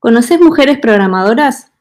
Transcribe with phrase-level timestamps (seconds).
[0.00, 1.72] ¿Conoces mujeres programadoras?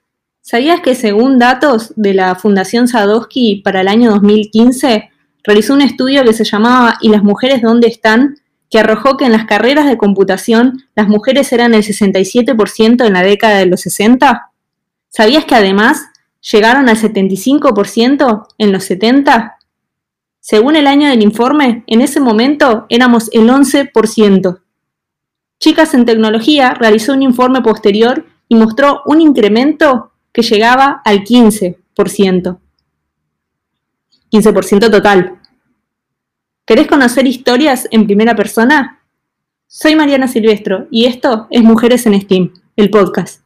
[0.42, 5.10] ¿Sabías que según datos de la Fundación Sadowski para el año 2015,
[5.42, 8.36] realizó un estudio que se llamaba ¿Y las mujeres dónde están?
[8.70, 13.24] que arrojó que en las carreras de computación las mujeres eran el 67% en la
[13.24, 14.51] década de los 60?
[15.08, 16.07] ¿Sabías que además
[16.51, 19.55] llegaron al 75% en los 70?
[20.41, 24.59] Según el año del informe, en ese momento éramos el 11%.
[25.59, 32.59] Chicas en Tecnología realizó un informe posterior y mostró un incremento que llegaba al 15%.
[34.31, 35.40] 15% total.
[36.66, 39.02] ¿Querés conocer historias en primera persona?
[39.67, 43.44] Soy Mariana Silvestro y esto es Mujeres en Steam, el podcast.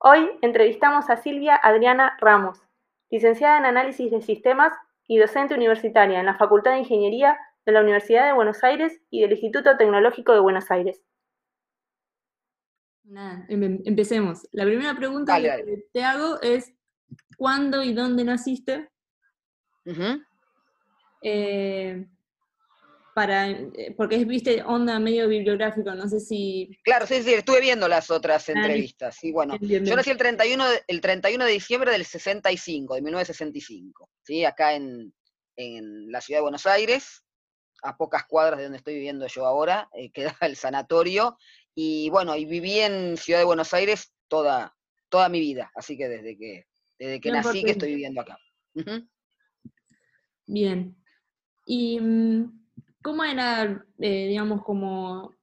[0.00, 2.62] Hoy entrevistamos a Silvia Adriana Ramos,
[3.10, 4.72] licenciada en Análisis de Sistemas
[5.08, 7.36] y docente universitaria en la Facultad de Ingeniería
[7.66, 11.02] de la Universidad de Buenos Aires y del Instituto Tecnológico de Buenos Aires.
[13.02, 14.46] Nada, em, empecemos.
[14.52, 16.72] La primera pregunta que te hago es,
[17.36, 18.90] ¿cuándo y dónde naciste?
[21.22, 22.06] eh,
[23.96, 26.70] porque es, viste, onda medio bibliográfico, no sé si...
[26.82, 30.82] Claro, sí, sí, estuve viendo las otras entrevistas, y bueno, yo nací el 31, de,
[30.86, 34.44] el 31 de diciembre del 65, de 1965, ¿sí?
[34.44, 35.12] Acá en,
[35.56, 37.24] la ciudad de Buenos Aires,
[37.82, 41.36] a pocas cuadras de donde estoy viviendo yo ahora, eh, queda el sanatorio,
[41.74, 44.76] y bueno, y viví en Ciudad de Buenos Aires toda,
[45.08, 46.66] toda mi vida, así que desde que,
[46.98, 48.38] desde que nací que estoy viviendo acá.
[50.46, 50.96] Bien.
[51.66, 52.57] Y mm,
[53.08, 55.34] ¿Cómo era, eh, digamos, como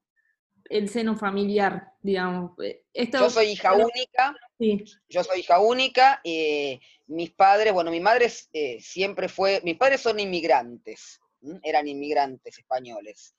[0.69, 2.51] el seno familiar, digamos?
[2.63, 4.85] Eh, yo soy hija única, sí.
[5.09, 8.29] yo soy hija única, eh, mis padres, bueno, mi madre
[8.79, 11.19] siempre fue, mis padres son inmigrantes,
[11.63, 13.33] eran inmigrantes españoles,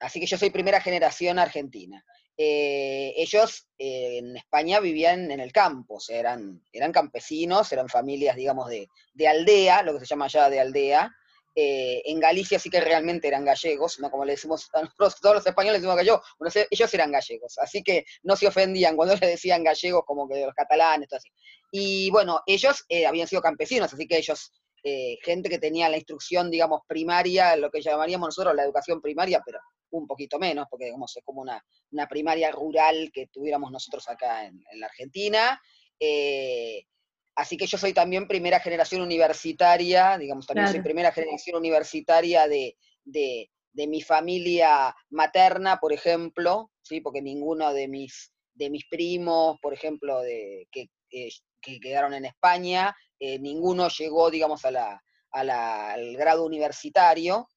[0.00, 2.02] así que yo soy primera generación argentina.
[2.38, 9.28] ellos en España vivían en el campo, eran, eran campesinos, eran familias, digamos, de, de
[9.28, 11.14] aldea, lo que se llama allá de aldea,
[11.60, 15.34] eh, en Galicia sí que realmente eran gallegos, no como le decimos a nosotros, todos
[15.34, 16.20] los españoles decimos gallegos,
[16.70, 20.54] ellos eran gallegos, así que no se ofendían cuando le decían gallegos como que los
[20.54, 21.08] catalanes.
[21.72, 24.52] Y bueno, ellos eh, habían sido campesinos, así que ellos,
[24.84, 29.42] eh, gente que tenía la instrucción, digamos, primaria, lo que llamaríamos nosotros la educación primaria,
[29.44, 29.58] pero
[29.90, 31.60] un poquito menos, porque digamos, es como una,
[32.08, 35.60] primaria rural que tuviéramos nosotros acá en la Argentina.
[37.38, 42.76] Así que yo soy también primera generación universitaria, digamos, también soy primera generación universitaria de,
[43.74, 47.00] mi familia materna, por ejemplo, ¿sí?
[47.00, 50.88] porque ninguno de mis, de mis primos, por ejemplo, de, que,
[51.80, 55.00] quedaron en España, eh, ninguno llegó, digamos, a la,
[55.30, 57.48] al grado universitario.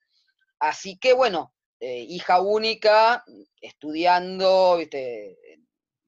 [0.59, 3.23] Así que, bueno, eh, hija única,
[3.59, 5.39] estudiando, ¿viste?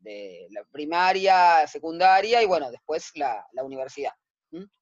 [0.03, 4.11] De la primaria, secundaria y bueno, después la, universidad.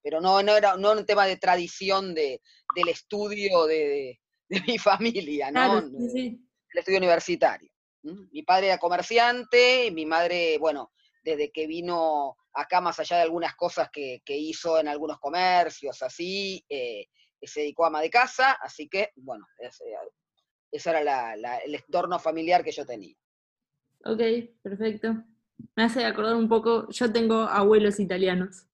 [0.04, 2.42] Pero no, no era no un tema de tradición de,
[2.76, 4.20] del estudio de,
[4.68, 5.78] mi familia, ¿no?
[5.78, 6.40] El
[6.74, 7.72] estudio universitario.
[8.04, 10.92] Mi padre era comerciante, y mi madre, bueno,
[11.24, 16.66] desde que vino acá, más allá de algunas cosas que, hizo en algunos comercios, así,
[16.68, 17.06] eh,
[17.42, 19.86] se dedicó a ama de casa, así que, bueno, ese,
[20.90, 21.34] era
[21.64, 23.16] el entorno familiar que yo tenía.
[24.06, 24.22] Ok,
[24.62, 25.24] perfecto.
[25.76, 28.68] Me hace acordar un poco, yo tengo abuelos italianos.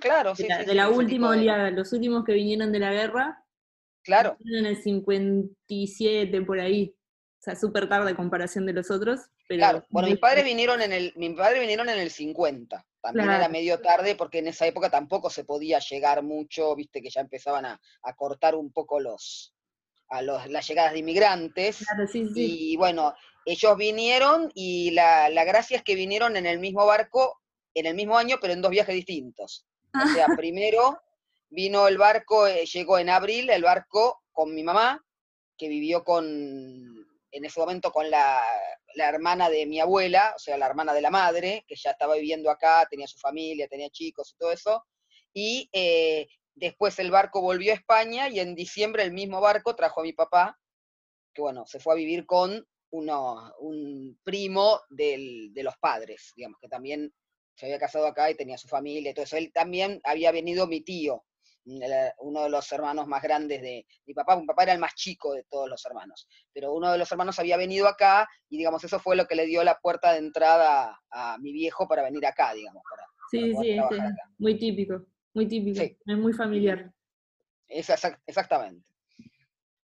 [0.00, 0.46] claro, sí.
[0.66, 3.44] De la, última oleada, los últimos que vinieron de la guerra.
[4.02, 4.36] Claro.
[4.40, 6.94] En el 57, por ahí.
[7.40, 9.20] O sea, súper tarde en comparación de los otros.
[9.46, 12.84] Pero claro, bueno, mis padres vinieron en el, mis padres vinieron en el 50.
[13.00, 17.10] También era medio tarde porque en esa época tampoco se podía llegar mucho, viste que
[17.10, 17.80] ya empezaban a,
[18.16, 19.54] cortar un poco los,
[20.08, 21.78] a los, las llegadas de inmigrantes.
[21.86, 22.72] Claro, sí, sí.
[22.72, 23.14] Y bueno,
[23.44, 27.40] ellos vinieron y la, la, gracia es que vinieron en el mismo barco,
[27.74, 29.66] en el mismo año, pero en dos viajes distintos.
[29.94, 31.00] O sea, primero
[31.50, 35.04] vino el barco, eh, llegó en abril el barco con mi mamá,
[35.56, 36.24] que vivió con
[37.30, 38.42] en ese momento con la,
[38.96, 42.50] hermana de mi abuela, o sea, la hermana de la madre, que ya estaba viviendo
[42.50, 44.84] acá, tenía su familia, tenía chicos y todo eso,
[45.32, 46.26] y eh,
[46.58, 50.12] después el barco volvió a España y en diciembre el mismo barco trajo a mi
[50.12, 50.58] papá,
[51.32, 56.68] que bueno, se fue a vivir con uno, un primo de los padres, digamos, que
[56.68, 57.12] también
[57.54, 61.24] se había casado acá y tenía su familia, entonces él también había venido mi tío,
[62.18, 65.34] uno de los hermanos más grandes de mi papá, mi papá era el más chico
[65.34, 68.98] de todos los hermanos, pero uno de los hermanos había venido acá y digamos eso
[68.98, 72.54] fue lo que le dio la puerta de entrada a, mi viejo para venir acá,
[72.54, 72.82] digamos.
[72.88, 74.00] Para, sí, sí, este,
[74.38, 75.04] muy típico,
[75.34, 76.92] muy típico, es muy familiar.
[77.68, 78.84] exactamente.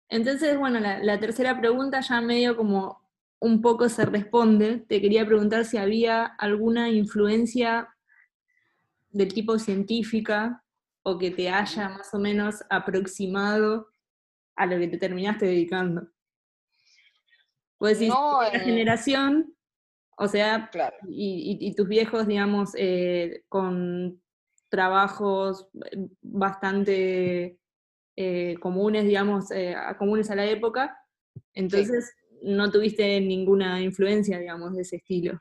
[0.08, 3.08] Entonces, bueno, la, la tercera pregunta ya medio como
[3.40, 4.78] un poco se responde.
[4.88, 7.88] Te quería preguntar si había alguna influencia
[9.10, 10.64] del tipo científica
[11.02, 13.88] o que te haya más o menos aproximado
[14.56, 16.08] a lo que te terminaste dedicando.
[17.78, 19.54] Puedes decir, no, la generación,
[20.16, 20.68] o sea,
[21.08, 24.20] y, tus viejos, digamos, eh, con
[24.68, 27.58] trabajos eh, bastante
[28.16, 29.46] eh, comunes, digamos,
[29.98, 30.98] comunes a la época,
[31.54, 32.12] entonces
[32.42, 35.40] no tuviste ninguna influencia, digamos, de ese estilo.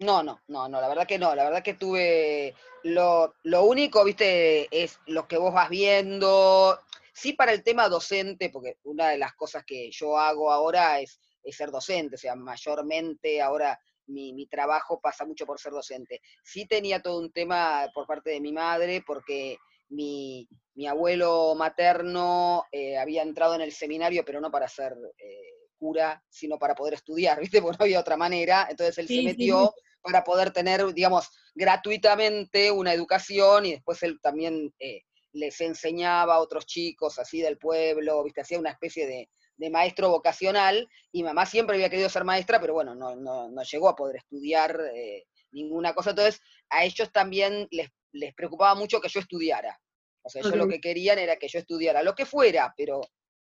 [0.00, 2.54] No, no, no, no, la verdad que no, la verdad que tuve
[2.84, 6.78] lo, lo único, viste, es lo que vos vas viendo,
[7.12, 11.20] sí para el tema docente, porque una de las cosas que yo hago ahora es,
[11.52, 13.78] ser docente, o sea, mayormente ahora
[14.10, 16.20] mi, mi, trabajo pasa mucho por ser docente.
[16.42, 19.56] Sí tenía todo un tema por parte de mi madre, porque
[19.88, 25.68] mi, mi abuelo materno eh, había entrado en el seminario, pero no para ser eh,
[25.78, 27.60] cura, sino para poder estudiar, ¿viste?
[27.60, 28.66] Porque no había otra manera.
[28.70, 29.72] Entonces él se metió
[30.02, 35.02] para poder tener, digamos, gratuitamente una educación y después él también eh,
[35.32, 38.40] les enseñaba a otros chicos así del pueblo, ¿viste?
[38.40, 39.28] Hacía una especie de,
[39.68, 43.96] maestro vocacional y mamá siempre había querido ser maestra, pero bueno, no, no, llegó a
[43.96, 46.10] poder estudiar eh, ninguna cosa.
[46.10, 46.40] Entonces
[46.70, 49.78] a ellos también les, les preocupaba mucho que yo estudiara.
[50.22, 53.00] O sea, ellos lo que querían era que yo estudiara, lo que fuera, pero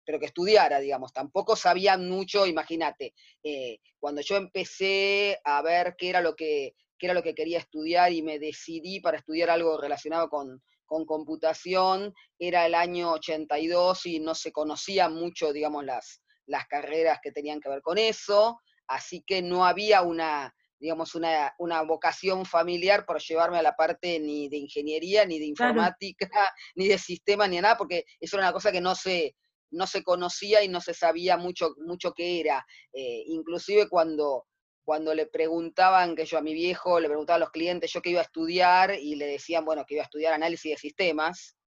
[0.06, 1.12] pero que estudiara, digamos.
[1.12, 6.76] Tampoco sabían mucho, imagínate, eh, cuando yo empecé a ver qué era lo que
[7.06, 12.66] era lo que quería estudiar y me decidí para estudiar algo relacionado con, computación, era
[12.66, 17.70] el año 82 y no se conocían mucho, digamos, las, las carreras que tenían que
[17.70, 23.58] ver con eso, así que no había una, digamos, una, una, vocación familiar por llevarme
[23.58, 26.30] a la parte ni de ingeniería, ni de informática,
[26.76, 29.36] ni de sistema, ni nada, porque eso era una cosa que no se,
[29.72, 32.66] no se conocía y no se sabía mucho, mucho qué era.
[32.94, 34.46] Eh, inclusive cuando,
[34.86, 38.12] cuando le preguntaban, que yo a mi viejo, le preguntaba a los clientes yo que
[38.12, 41.58] iba a estudiar y le decían, bueno, que iba a estudiar análisis de sistemas,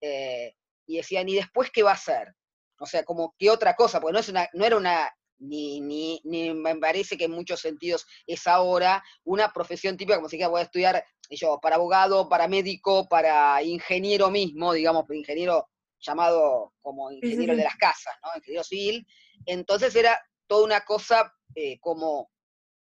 [0.00, 0.54] eh,
[0.86, 2.34] y decían, ¿y después qué va a hacer?
[2.80, 6.20] O sea, como qué otra cosa, porque no, es una, no era una, ni, ni,
[6.24, 10.46] ni, me parece que en muchos sentidos es ahora una profesión típica, como si que
[10.46, 15.68] voy a estudiar yo, para abogado, para médico, para ingeniero mismo, digamos, ingeniero
[16.00, 18.30] llamado como ingeniero de las casas, ¿no?
[18.36, 19.06] Ingeniero civil.
[19.46, 22.31] Entonces era toda una cosa eh, como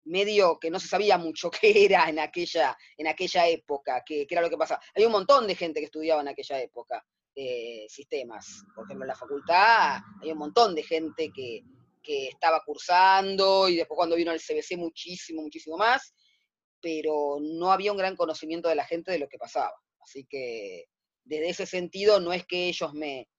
[0.05, 4.41] medio que no se sabía mucho qué era en aquella, en aquella época, qué, era
[4.41, 4.81] lo que pasaba.
[4.95, 7.03] Hay un montón de gente que estudiaba en aquella época
[7.35, 8.63] eh, sistemas.
[8.75, 11.63] Por ejemplo, en la facultad hay un montón de gente que,
[12.01, 16.13] que estaba cursando y después cuando vino el CBC muchísimo, muchísimo más,
[16.81, 19.73] pero no había un gran conocimiento de la gente de lo que pasaba.
[20.01, 20.85] Así que
[21.23, 23.29] desde ese sentido no es que ellos me,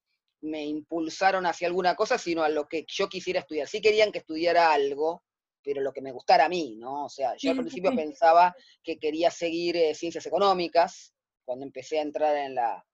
[0.40, 3.68] me impulsaron hacia alguna cosa, sino a lo que yo quisiera estudiar.
[3.68, 5.22] Sí querían que estudiara algo,
[5.64, 7.06] pero lo que me gustara a mí, ¿no?
[7.06, 12.02] O sea, yo al principio pensaba que quería seguir eh, ciencias económicas, cuando empecé a
[12.02, 12.84] entrar en la,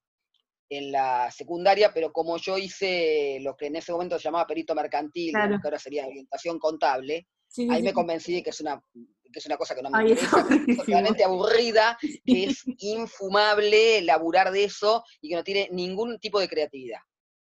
[0.69, 4.75] en la secundaria, pero como yo hice lo que en ese momento se llamaba perito
[4.75, 7.27] mercantil, que ahora sería orientación contable,
[7.69, 8.83] ahí me convencí de que es una
[9.33, 11.97] que es una cosa que no me interesa, es totalmente aburrida,
[12.27, 16.99] que es infumable laburar de eso y que no tiene ningún tipo de creatividad.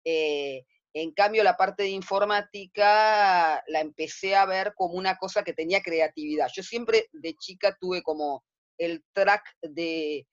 [0.04, 5.52] Eh, en cambio, la parte de informática la empecé a ver como una cosa que
[5.52, 6.48] tenía creatividad.
[6.52, 8.44] Yo siempre de chica tuve como
[8.76, 10.26] el track de,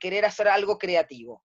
[0.00, 1.44] querer hacer algo creativo.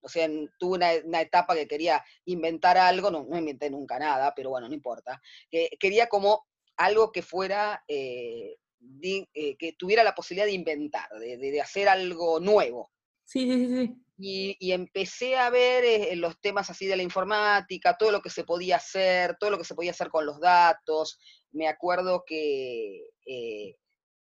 [0.00, 4.68] O sea, tuve una, etapa que quería inventar algo, no, inventé nunca nada, pero bueno,
[4.68, 5.20] no importa.
[5.50, 6.46] Que quería como
[6.76, 8.56] algo que fuera, eh,
[9.02, 12.90] eh, que tuviera la posibilidad de inventar, de, hacer algo nuevo.
[13.28, 14.56] Sí, sí, sí.
[14.58, 18.42] Y, empecé a ver eh, los temas así de la informática, todo lo que se
[18.42, 21.18] podía hacer, todo lo que se podía hacer con los datos.
[21.52, 23.10] Me acuerdo que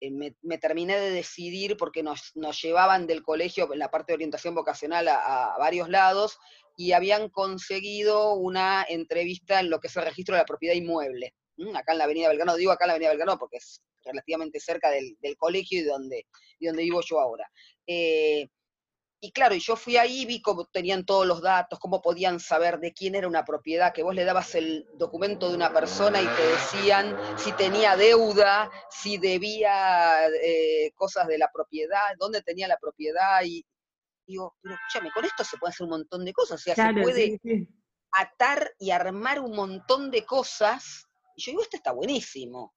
[0.02, 5.08] me, terminé de decidir porque nos, llevaban del colegio en la parte de orientación vocacional
[5.08, 6.38] a, varios lados
[6.76, 11.34] y habían conseguido una entrevista en lo que es el registro de la propiedad inmueble,
[11.74, 14.92] acá en la Avenida Belgrano, digo acá en la Avenida Belgrano porque es relativamente cerca
[14.92, 16.28] del, colegio y donde,
[16.60, 17.50] y donde vivo yo ahora.
[17.88, 18.50] Eh,
[19.20, 22.80] y claro, y yo fui ahí, vi cómo tenían todos los datos, cómo podían saber
[22.80, 26.28] de quién era una propiedad, que vos le dabas el documento de una persona y
[26.28, 32.78] te decían si tenía deuda, si debía eh, cosas de la propiedad, dónde tenía la
[32.78, 33.42] propiedad.
[33.44, 33.66] Y
[34.28, 37.02] digo, pero escúchame, con esto se puede hacer un montón de cosas, o sea, se
[37.02, 37.40] puede
[38.12, 41.08] atar y armar un montón de cosas.
[41.36, 42.76] Y yo digo, esto está buenísimo.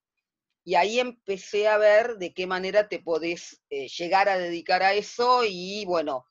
[0.64, 4.92] Y ahí empecé a ver de qué manera te podés eh, llegar a dedicar a
[4.94, 6.26] eso y bueno,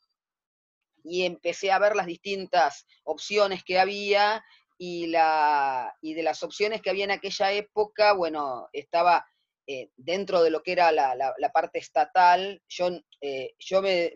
[1.03, 4.43] y empecé a ver las distintas opciones que había
[4.77, 9.25] y, la, y de las opciones que había en aquella época, bueno, estaba
[9.67, 12.89] eh, dentro de lo que era la, parte estatal, yo,
[13.21, 14.09] eh, yo me,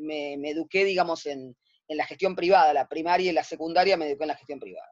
[0.50, 1.56] eduqué, digamos, en,
[1.90, 4.90] la gestión privada, la primaria y la secundaria me eduqué en la gestión privada.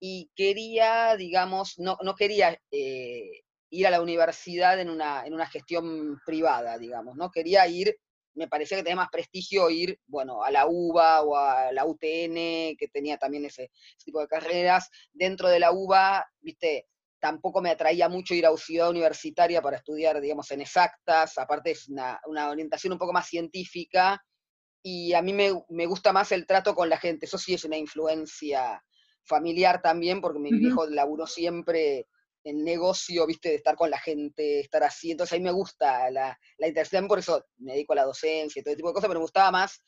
[0.00, 5.46] Y quería, digamos, no, no quería eh, ir a la universidad en una, en una
[5.46, 7.30] gestión privada, digamos, ¿no?
[7.30, 7.96] Quería ir
[8.34, 12.76] me parecía que tenía más prestigio ir, bueno, a la UBA o a la UTN,
[12.76, 13.70] que tenía también ese,
[14.04, 14.88] tipo de carreras.
[15.12, 16.88] Dentro de la UBA, viste,
[17.20, 21.88] tampoco me atraía mucho ir a ciudad universitaria para estudiar, digamos, en exactas, aparte es
[21.88, 22.20] una,
[22.50, 24.22] orientación un poco más científica,
[24.84, 27.76] y a mí me, gusta más el trato con la gente, eso sí es una
[27.76, 28.82] influencia
[29.24, 32.08] familiar también, porque mi viejo laburó siempre
[32.44, 35.10] en negocio, viste, de estar con la gente, estar así.
[35.10, 38.60] Entonces a mí me gusta la, la interacción, por eso me dedico a la docencia
[38.60, 39.80] y todo ese tipo de cosas, pero me gustaba más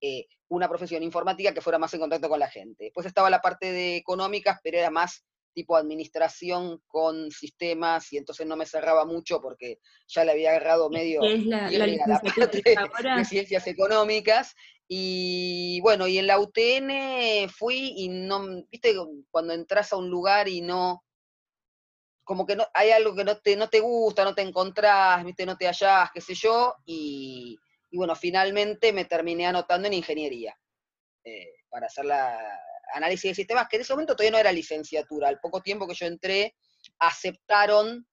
[0.00, 2.84] eh, una profesión informática que fuera más en contacto con la gente.
[2.84, 8.46] Después estaba la parte de económicas, pero era más tipo administración con sistemas y entonces
[8.46, 9.78] no me cerraba mucho porque
[10.08, 14.54] ya le había agarrado medio es la, la, parte de ciencias económicas
[14.88, 18.94] y bueno, y en la UTN fui y no, viste,
[19.30, 21.02] cuando entras a un lugar y no,
[22.32, 25.44] como que no, hay algo que no te, no te gusta, no te encontrás, ¿viste?
[25.44, 27.58] no te hallás, qué sé yo, y,
[27.92, 30.56] bueno, finalmente me terminé anotando en ingeniería
[31.24, 32.38] eh, para hacer la
[32.94, 35.92] análisis de sistemas, que en ese momento todavía no era licenciatura, al poco tiempo que
[35.92, 36.54] yo entré,
[37.00, 38.06] aceptaron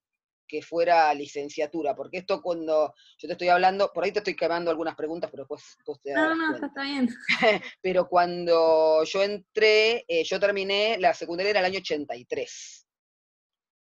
[0.49, 4.69] que fuera licenciatura, porque esto cuando yo te estoy hablando, por ahí te estoy quemando
[4.69, 7.07] algunas preguntas, pero después te No, no, está bien.
[7.81, 12.88] pero cuando yo entré, eh, yo terminé la secundaria en el año 83.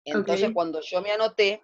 [0.04, 1.62] Entonces, cuando yo me anoté,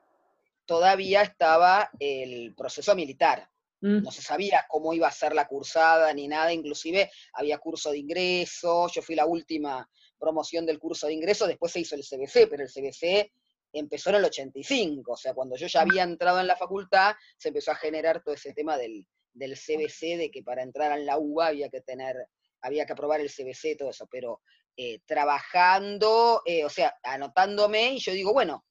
[0.65, 3.49] todavía estaba el proceso militar.
[3.81, 4.03] Mm.
[4.03, 7.99] No se sabía cómo iba a ser la cursada ni nada, inclusive había curso de
[7.99, 12.49] ingreso, yo fui la última promoción del curso de ingreso, después se hizo el CBC,
[12.49, 13.33] pero el CBC
[13.73, 17.49] empezó en el 85, o sea, cuando yo ya había entrado en la facultad, se
[17.49, 21.19] empezó a generar todo ese tema del, del CBC, de que para entrar en la
[21.19, 22.17] UBA había que tener,
[22.61, 24.43] había que aprobar el CBC, todo eso, pero
[24.83, 28.65] eh, trabajando, eh, o sea, anotándome, y yo digo, bueno,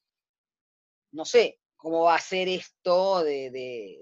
[1.12, 4.02] no sé cómo va a ser esto de,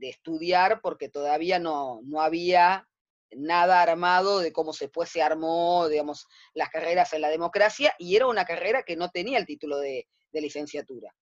[0.00, 2.88] estudiar, porque todavía no, no, había
[3.30, 8.26] nada armado de cómo se se armó, digamos, las carreras en la democracia, y era
[8.26, 11.14] una carrera que no tenía el título de, licenciatura.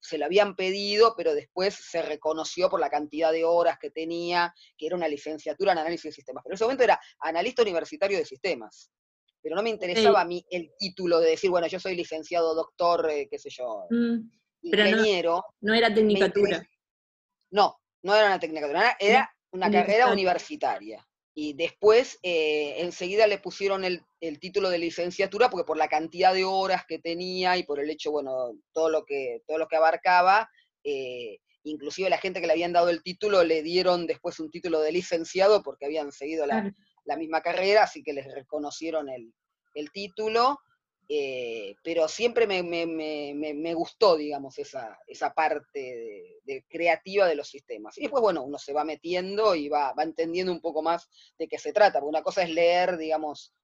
[0.00, 4.54] se lo habían pedido, pero después se reconoció por la cantidad de horas que tenía,
[4.76, 6.44] que era una licenciatura en análisis de sistemas.
[6.44, 8.92] Pero en ese momento era analista universitario de sistemas
[9.42, 13.08] pero no me interesaba a mí el título de decir, bueno, yo soy licenciado, doctor,
[13.10, 14.30] eh, qué sé yo, mm,
[14.62, 15.44] ingeniero.
[15.60, 16.68] No, era tecnicatura.
[17.50, 21.04] No, no era una tecnicatura, era una carrera universitaria.
[21.34, 24.02] Y después, eh, enseguida le pusieron el,
[24.40, 28.10] título de licenciatura, porque por la cantidad de horas que tenía y por el hecho,
[28.10, 30.50] bueno, todo lo que, todo lo que abarcaba,
[30.82, 34.80] eh, inclusive la gente que le habían dado el título le dieron después un título
[34.80, 36.72] de licenciado porque habían seguido la,
[37.08, 39.32] la misma carrera, así que les reconocieron el,
[39.92, 40.58] título,
[41.08, 47.96] eh, pero siempre me, gustó, digamos, esa, esa parte de, creativa de los sistemas.
[47.96, 51.48] Y después, bueno, uno se va metiendo y va, va entendiendo un poco más de
[51.48, 53.54] qué se trata, porque una cosa es leer, digamos,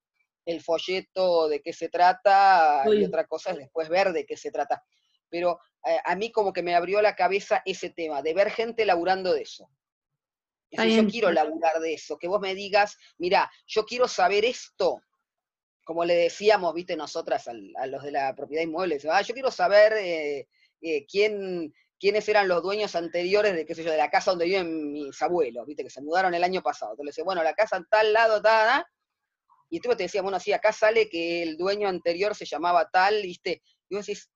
[0.45, 4.49] el folleto de qué se trata, y otra cosa es después ver de qué se
[4.49, 4.83] trata.
[5.29, 8.85] Pero eh, a mí como que me abrió la cabeza ese tema, de ver gente
[8.85, 9.69] laburando de eso.
[10.83, 15.01] Yo quiero laburar de eso, que vos me digas, mira, yo quiero saber esto,
[15.83, 19.93] como le decíamos, viste, nosotras a, los de la propiedad inmueble, ah, yo quiero saber
[19.93, 20.47] eh,
[20.81, 24.45] eh, quién, quiénes eran los dueños anteriores de, qué sé yo, de la casa donde
[24.45, 26.91] viven mis abuelos, viste, que se mudaron el año pasado.
[26.91, 28.83] Entonces le decía, bueno, la casa en tal lado, tal,
[29.69, 33.21] y tú te decías, bueno, sí, acá sale que el dueño anterior se llamaba tal,
[33.21, 34.29] viste, y vos decís,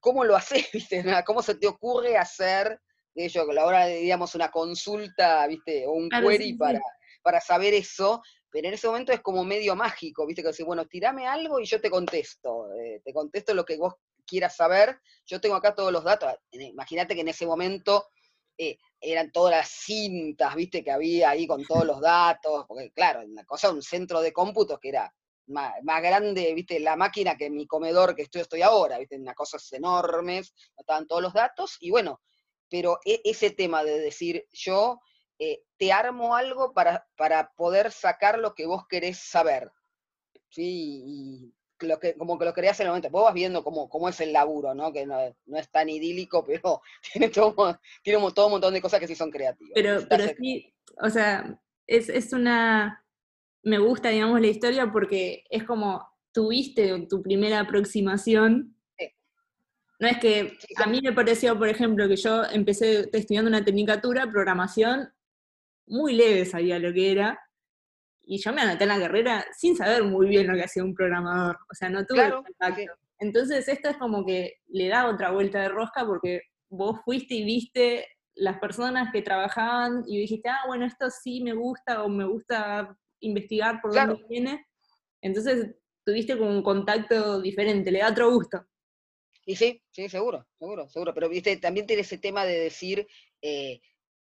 [0.00, 1.04] ¿cómo lo haces, viste?
[1.24, 2.80] ¿Cómo se te ocurre hacer,
[3.14, 6.80] ello, ahora digamos una consulta, viste, o un query para,
[7.22, 8.22] para saber eso?
[8.54, 10.40] pero en ese momento es como medio mágico, ¿viste?
[10.40, 13.94] Que decís, bueno, tirame algo y yo te contesto, eh, te contesto lo que vos
[14.24, 18.10] quieras saber, yo tengo acá todos los datos, imagínate que en ese momento
[18.56, 20.84] eh, eran todas las cintas, ¿viste?
[20.84, 24.78] Que había ahí con todos los datos, porque claro, una cosa, un centro de cómputos
[24.78, 25.12] que era
[25.48, 26.78] más, grande, ¿viste?
[26.78, 29.16] La máquina que mi comedor que estoy, estoy ahora, ¿viste?
[29.16, 32.20] Unas cosas enormes, estaban todos los datos, y bueno,
[32.70, 35.00] pero e, ese tema de decir, yo
[35.38, 39.70] eh, te armo algo para, para poder sacar lo que vos querés saber.
[40.54, 41.02] ¿sí?
[41.06, 41.54] Y
[41.86, 43.10] lo que, como que lo creas en el momento.
[43.10, 44.92] Vos vas viendo cómo, cómo es el laburo, ¿no?
[44.92, 46.80] Que no, es tan idílico, pero
[47.12, 49.72] tiene, todo, tiene todo un montón de cosas que sí son creativas.
[49.74, 53.04] Pero, pero sí, o sea, es, es una...
[53.62, 58.73] Me gusta, digamos, la historia porque es como tuviste tu primera aproximación
[59.98, 64.30] no es que a mí me pareció, por ejemplo, que yo empecé estudiando una tecnicatura,
[64.30, 65.12] programación,
[65.86, 67.40] muy leve sabía lo que era,
[68.26, 70.94] y yo me anoté en la carrera sin saber muy bien lo que hacía un
[70.94, 72.32] programador, o sea, no tuve
[73.18, 77.44] Entonces esto es como que le da otra vuelta de rosca porque vos fuiste y
[77.44, 82.24] viste las personas que trabajaban y dijiste, ah, bueno, esto sí me gusta o me
[82.24, 84.66] gusta investigar por dónde viene.
[85.20, 88.66] Entonces tuviste como un contacto diferente, le da otro gusto.
[89.44, 91.14] Y sí, sí, seguro, seguro, seguro.
[91.14, 93.06] Pero viste, también tiene ese tema de decir,
[93.42, 93.80] eh,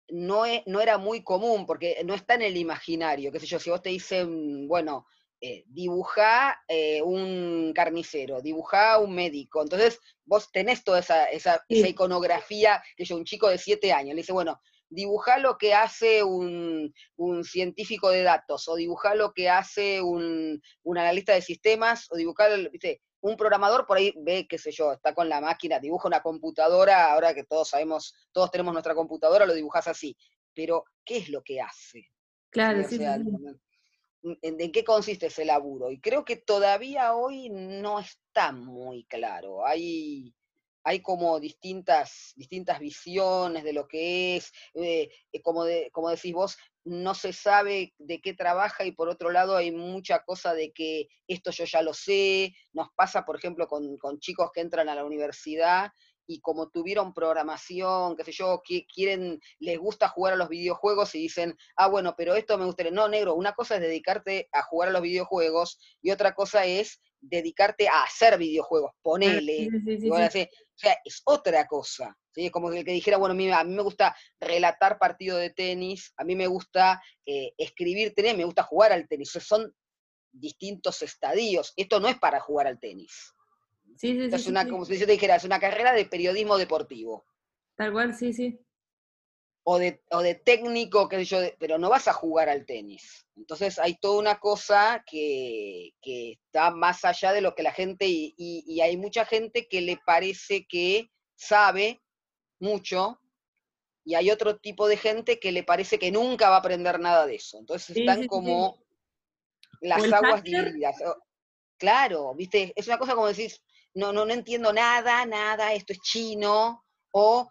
[0.10, 3.70] no, no era muy común, porque no está en el imaginario, qué sé yo, si
[3.70, 5.06] vos te dicen, bueno,
[5.42, 12.82] eh, dibujá eh, un carnicero, dibujá un médico, entonces vos tenés toda esa, esa, iconografía,
[12.96, 14.59] que yo, un chico de siete años, le dice, bueno,
[14.90, 16.94] dibujá lo que hace un,
[17.44, 22.48] científico de datos, o dibujá lo que hace un, un analista de sistemas, o dibujá,
[22.72, 23.01] ¿viste?
[23.24, 27.14] Un programador por ahí ve, qué sé yo, está con la máquina, dibuja una computadora,
[27.14, 30.18] ahora que todos sabemos, todos tenemos nuestra computadora, lo dibujas así.
[30.53, 32.05] Pero, ¿qué es lo que hace?
[32.50, 33.00] Claro, sí,
[34.42, 35.90] ¿En, qué consiste ese laburo?
[35.90, 39.66] Y creo que todavía hoy no está muy claro.
[39.66, 40.33] Hay,
[40.83, 46.33] hay como distintas, distintas visiones de lo que es, eh, eh, como, de, como decís
[46.33, 50.74] vos, no se sabe de qué trabaja y por otro lado hay mucha cosa de
[50.74, 54.96] que esto yo ya lo sé, nos pasa por ejemplo con, chicos que entran a
[54.96, 55.91] la universidad
[56.25, 58.61] y como tuvieron programación, qué sé yo,
[58.93, 62.93] quieren, les gusta jugar a los videojuegos y dicen, ah, bueno, pero esto me gustaría.
[62.93, 67.01] No, negro, una cosa es dedicarte a jugar a los videojuegos y otra cosa es
[67.24, 69.70] dedicarte a hacer videojuegos, ponele.
[70.12, 70.29] o
[70.75, 72.16] sea, es otra cosa.
[72.31, 72.46] ¿sí?
[72.46, 76.24] Es como el que dijera, bueno, a mí, me gusta relatar partido de tenis, a
[76.24, 79.31] mí me gusta eh, escribir tenis, me gusta jugar al tenis.
[79.31, 79.74] son
[80.31, 81.74] distintos estadios.
[81.75, 83.33] Esto no es para jugar al tenis.
[83.98, 87.25] Sí, sí, es una, como si yo te dijera, es una carrera de periodismo deportivo.
[87.75, 88.59] Tal cual, sí, sí
[89.63, 93.25] o de, o de técnico, qué sé yo, pero no vas a jugar al tenis.
[93.35, 98.81] Entonces hay toda una cosa que, está más allá de lo que la gente, y,
[98.81, 102.01] hay mucha gente que le parece que sabe
[102.59, 103.19] mucho,
[104.05, 107.25] y hay otro tipo de gente que le parece que nunca va a aprender nada
[107.25, 107.57] de eso.
[107.57, 108.83] Entonces están como
[109.79, 110.97] las aguas divididas.
[111.77, 113.61] Claro, viste, es una cosa como decís,
[113.93, 117.49] no, no, no entiendo nada, nada, esto es chino, o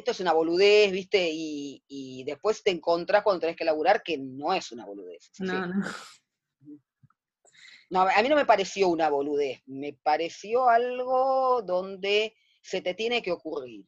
[0.00, 1.30] esto es una boludez, ¿viste?
[1.32, 5.30] Y, después te encontrás cuando tenés que laburar que no es una boludez.
[5.38, 5.86] No, no.
[7.90, 13.20] No, a mí no me pareció una boludez, me pareció algo donde se te tiene
[13.20, 13.84] que ocurrir.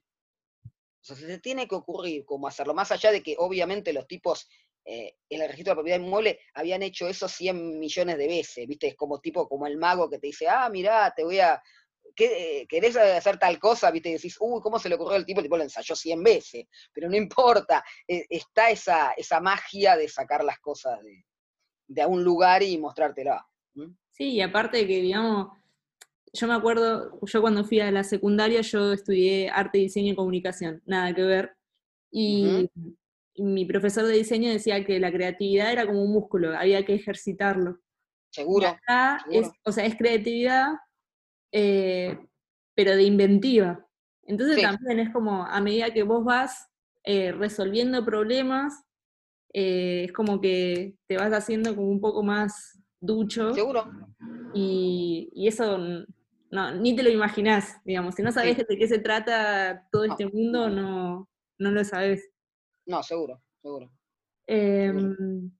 [0.65, 4.09] O sea, se te tiene que ocurrir cómo hacerlo, más allá de que obviamente los
[4.09, 4.49] tipos
[4.85, 8.89] eh, en el registro de propiedad inmueble habían hecho eso 100 millones de veces, ¿viste?
[8.89, 11.63] Es como tipo, como el mago que te dice, ah, mirá, te voy a,
[12.15, 15.41] querés hacer tal cosa, viste, y decís, uy, ¿cómo se le ocurrió al tipo?
[15.41, 20.09] El tipo lo ensayó 100 veces, pero no importa, e, está esa, esa magia de
[20.09, 21.25] sacar las cosas de,
[21.87, 23.47] de un lugar y mostrártela.
[24.11, 25.49] Sí, y aparte de que, digamos,
[26.33, 30.83] yo me acuerdo, yo cuando fui a la secundaria, yo estudié arte, diseño y comunicación,
[30.87, 31.57] nada que ver,
[32.11, 32.71] y,
[33.37, 37.81] mi profesor de diseño decía que la creatividad era como un músculo, había que ejercitarlo.
[38.31, 38.77] Seguro.
[39.65, 40.69] o sea, es creatividad,
[41.53, 42.19] eh,
[42.75, 43.87] pero de inventiva.
[44.25, 46.69] Entonces también es como a medida que vos vas
[47.05, 48.85] eh, resolviendo problemas,
[49.53, 53.55] eh, es como que te vas haciendo como un poco más ducho.
[53.55, 53.91] Seguro.
[54.55, 55.79] Y, eso
[56.51, 58.15] no, ni te lo imaginás, digamos.
[58.15, 62.31] Si no sabes de qué se trata todo este mundo, no, no lo sabes.
[62.87, 63.91] No, seguro, seguro.
[64.47, 65.51] Em,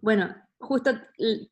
[0.00, 0.92] bueno, justo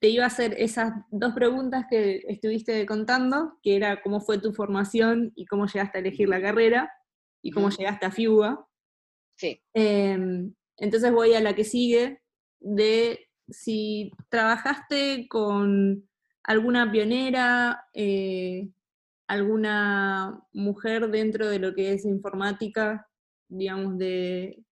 [0.01, 4.53] te iba a hacer esas dos preguntas que estuviste contando, que era cómo fue tu
[4.53, 6.91] formación y cómo llegaste a elegir la carrera
[7.43, 8.67] y cómo llegaste a FIUA.
[9.37, 9.61] Sí.
[9.75, 12.23] Em, entonces voy a la que sigue,
[12.61, 16.09] de si trabajaste con
[16.45, 18.71] alguna pionera, eh,
[19.27, 23.09] alguna mujer dentro de lo que es informática,
[23.49, 24.65] digamos, de...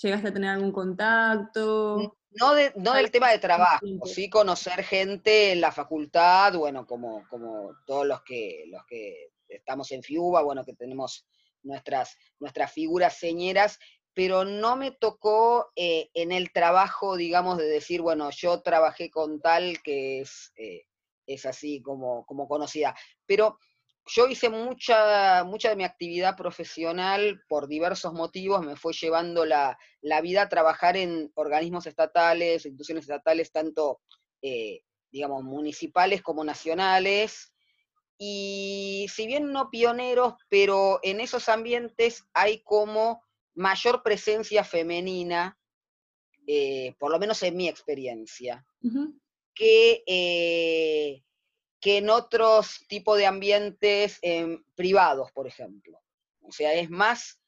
[0.00, 2.16] ¿Llegaste a tener algún contacto?
[2.34, 7.76] No, no del tema de trabajo, sí conocer gente en la facultad, bueno, como, como
[7.86, 11.26] todos los que, los que estamos en FIUBA, bueno, que tenemos
[11.62, 13.78] nuestras, nuestras figuras señeras,
[14.14, 19.40] pero no me tocó eh, en el trabajo, digamos, de decir, bueno, yo trabajé con
[19.40, 20.86] tal que es, eh,
[21.26, 22.94] es así como, como conocida.
[23.26, 23.58] Pero
[24.06, 29.78] yo hice mucha, mucha de mi actividad profesional por diversos motivos, me fue llevando la,
[30.22, 34.00] vida a trabajar en organismos estatales, instituciones estatales, tanto,
[34.42, 37.52] eh, digamos, municipales como nacionales,
[38.18, 45.58] y si bien no pioneros, pero en esos ambientes hay como mayor presencia femenina,
[46.46, 48.64] eh, por lo menos en mi experiencia,
[49.54, 51.22] que, eh,
[51.82, 56.00] que, en otros tipos de ambientes em, privados, por ejemplo.
[56.40, 57.42] O sea, es más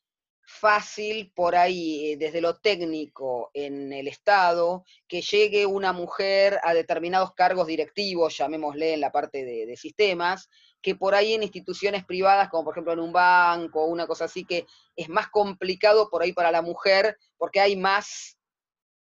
[0.46, 6.74] fácil por ahí, eh, desde lo técnico en el Estado, que llegue una mujer a
[6.74, 10.50] determinados cargos directivos, llamémosle en la parte de, sistemas,
[10.82, 14.26] que por ahí en instituciones privadas, como por ejemplo en un banco o una cosa
[14.26, 14.66] así, que
[14.96, 18.36] es más complicado por ahí para la mujer, porque hay más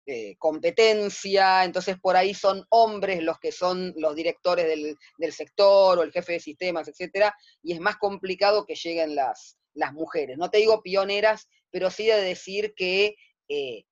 [0.05, 5.97] eh, competencia, entonces por ahí son hombres los que son los directores del, del sector
[5.97, 10.37] o el jefe de sistemas, etcétera, y es más complicado que lleguen las, las mujeres.
[10.37, 13.15] No te digo pioneras, pero sí de decir que
[13.49, 13.83] eh,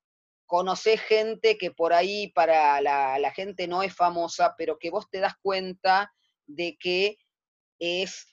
[1.08, 5.34] gente que por ahí para la, gente no es famosa, pero que vos te das
[5.42, 6.12] cuenta
[6.46, 7.18] de que
[7.80, 8.28] es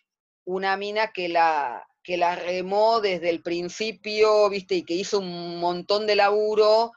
[0.45, 5.59] una mina que la, que la remó desde el principio, viste, y que hizo un
[5.61, 6.93] montón de laburo,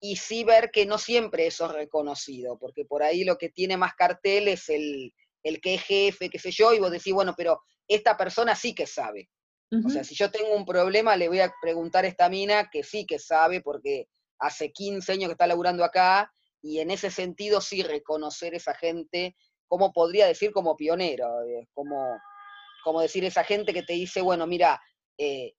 [0.00, 3.76] y sí ver que no siempre eso es reconocido, porque por ahí lo que tiene
[3.76, 7.34] más cartel es el, el que es jefe, qué sé yo, y vos decís, bueno,
[7.36, 9.28] pero esta persona sí que sabe.
[9.84, 12.84] O sea, si yo tengo un problema, le voy a preguntar a esta mina que
[12.84, 14.06] sí que sabe, porque
[14.38, 16.32] hace 15 años que está laburando acá,
[16.62, 22.16] y en ese sentido sí reconocer esa gente, como podría decir como pionero, eh, como,
[22.84, 24.80] como decir esa gente que te dice, bueno, mira,
[25.18, 25.54] eh,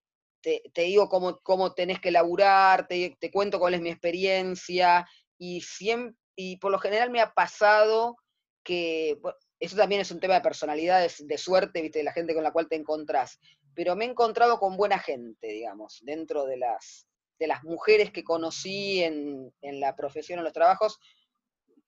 [0.74, 5.06] te, digo cómo, cómo, tenés que laburar, te, cuento cuál es mi experiencia,
[5.38, 8.16] y, siempre, y por lo general me ha pasado
[8.64, 9.20] que,
[9.60, 12.52] eso también es un tema de personalidad, de, suerte, viste, de la gente con la
[12.52, 13.40] cual te encontrás,
[13.74, 17.08] pero me he encontrado con buena gente, digamos, dentro de las,
[17.40, 20.98] de las mujeres que conocí en, la profesión, en los trabajos,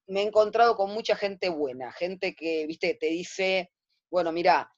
[0.08, 3.72] me he encontrado con mucha gente buena, gente que, viste, te dice,
[4.12, 4.72] bueno, mira,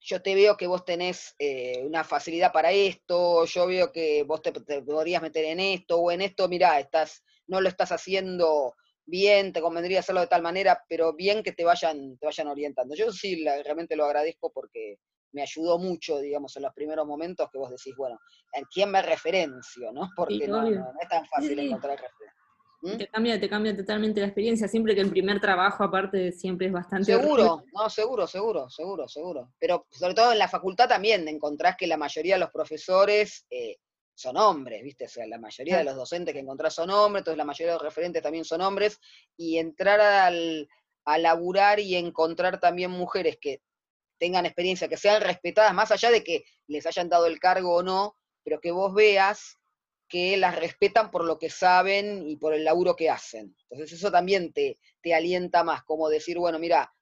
[0.00, 4.42] yo te veo que vos tenés eh, una facilidad para esto, yo veo que vos
[4.42, 9.52] te, podrías meter en esto o en esto, mira, estás, no lo estás haciendo bien,
[9.52, 12.94] te convendría hacerlo de tal manera, pero bien que te vayan, te vayan orientando.
[12.94, 14.98] Yo sí realmente lo agradezco porque
[15.32, 18.18] me ayudó mucho, digamos, en los primeros momentos que vos decís, bueno,
[18.52, 19.92] ¿en quién me referencio?
[19.92, 20.08] ¿no?
[20.16, 22.37] Porque no, es tan fácil encontrar referencia.
[22.80, 22.96] ¿Mm?
[22.96, 26.72] Te cambia, te cambia totalmente la experiencia, siempre que el primer trabajo aparte siempre es
[26.72, 27.06] bastante...
[27.06, 29.52] Seguro, no, seguro, seguro, seguro, seguro.
[29.58, 33.78] Pero sobre todo en la facultad también encontrás que la mayoría de los profesores eh,
[34.14, 35.06] son hombres, ¿viste?
[35.06, 37.78] O sea, la mayoría de los docentes que encontrás son hombres, entonces la mayoría de
[37.78, 38.98] los referentes también son hombres,
[39.36, 40.68] y entrar al,
[41.04, 43.60] a laburar y encontrar también mujeres que
[44.18, 47.82] tengan experiencia, que sean respetadas, más allá de que les hayan dado el cargo o
[47.82, 48.14] no,
[48.44, 49.56] pero que vos veas
[50.08, 53.54] que las respetan por lo que saben y por el laburo que hacen.
[53.68, 56.94] Entonces eso también te, te alienta más, como decir, bueno, mira,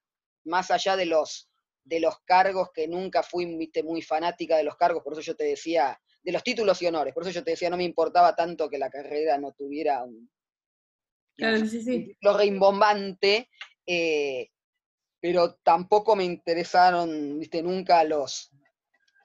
[0.43, 1.49] más allá de los,
[1.83, 5.45] de los cargos, que nunca fui muy fanática de los cargos, por eso yo te
[5.45, 8.69] decía, de los títulos y honores, por eso yo te decía, no me importaba tanto
[8.69, 10.29] que la carrera no tuviera un,
[12.21, 13.49] lo reimbombante,
[13.85, 14.49] eh,
[15.19, 18.51] pero tampoco me interesaron, viste, nunca los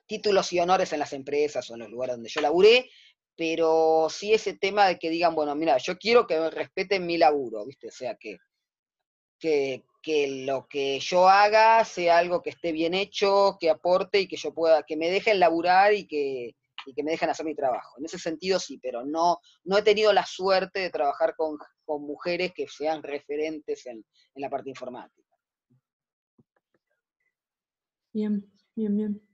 [0.06, 2.90] títulos y honores en las empresas o en los lugares donde yo laburé,
[3.36, 7.16] pero sí ese tema de que digan, bueno, mira, yo quiero que me respeten mi
[7.16, 8.38] laburo, viste, o sea, que,
[9.38, 9.82] que,
[10.44, 14.52] lo que yo haga sea algo que esté bien hecho, que aporte y que yo
[14.52, 16.54] pueda, que me dejen laburar y que,
[16.86, 17.98] y que me dejan hacer mi trabajo.
[17.98, 22.52] En ese sentido sí, pero no, no he tenido la suerte de trabajar con, mujeres
[22.54, 24.02] que sean referentes en,
[24.36, 25.28] la parte informática.
[28.14, 29.28] Bien, bien, bien.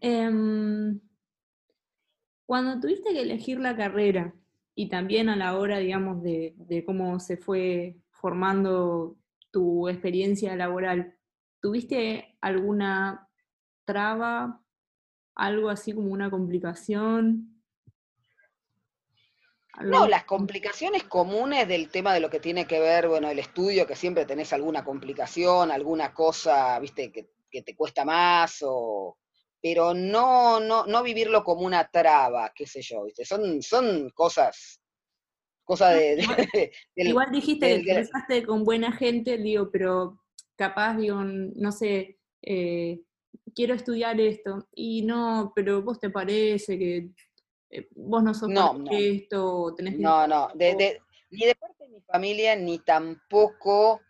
[0.00, 0.98] Em,
[2.48, 4.32] cuando tuviste que elegir la carrera
[4.74, 9.18] y también a la hora, digamos, de, de cómo se fue formando
[9.50, 11.14] tu experiencia laboral,
[11.60, 13.28] ¿tuviste alguna
[13.84, 14.62] traba,
[15.34, 17.62] algo así como una complicación?
[19.82, 23.86] No, las complicaciones comunes del tema de lo que tiene que ver, bueno, el estudio,
[23.86, 27.28] que siempre tenés alguna complicación, alguna cosa, viste, que,
[27.60, 29.18] te cuesta más, o,
[29.60, 34.80] pero no, no, no vivirlo como una traba, qué sé yo, viste, son, son cosas,
[35.64, 36.70] cosas de...
[36.96, 40.20] igual, dijiste que empezaste con buena gente, digo, pero
[40.56, 43.00] capaz, digo, no sé, eh,
[43.54, 47.10] quiero estudiar esto, y no, pero vos te parece que
[47.70, 50.02] eh, vos no sos no, esto, tenés que...
[50.02, 50.50] No, no,
[51.30, 54.00] ni de parte de mi familia, ni tampoco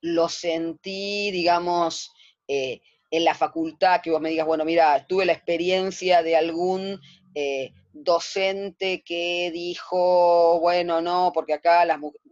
[0.00, 2.12] lo sentí, digamos,
[2.48, 2.80] eh,
[3.12, 6.98] en la facultad, que vos me digas, bueno, mira, tuve la experiencia de algún
[7.34, 12.22] eh, docente que dijo, bueno, no, porque acá las mujeres...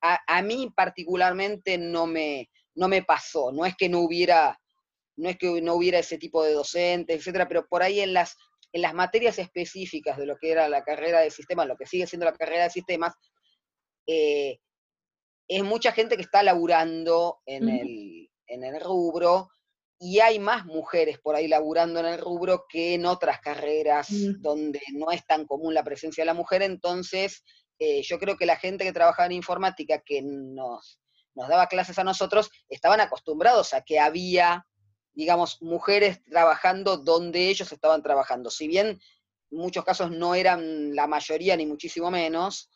[0.00, 4.56] A, mí particularmente no me, no me pasó, no es que no hubiera
[5.16, 8.36] no es que no hubiera ese tipo de docentes, etcétera, pero por ahí en las,
[8.72, 12.06] en las materias específicas de lo que era la carrera de sistemas, lo que sigue
[12.06, 13.14] siendo la carrera de sistemas,
[14.06, 14.60] eh,
[15.48, 19.48] es mucha gente que está laburando en, el, en el rubro
[19.98, 24.08] y hay más mujeres por ahí laburando en el rubro que en otras carreras
[24.40, 27.44] donde no es tan común la presencia de la mujer, entonces
[27.78, 31.00] eh, yo creo que la gente que trabajaba en informática, que nos,
[31.34, 34.64] nos daba clases a nosotros, estaban acostumbrados a que había
[35.18, 38.50] digamos, mujeres trabajando donde ellos estaban trabajando.
[38.50, 39.00] Si bien
[39.50, 42.70] en muchos casos no eran la mayoría ni muchísimo menos,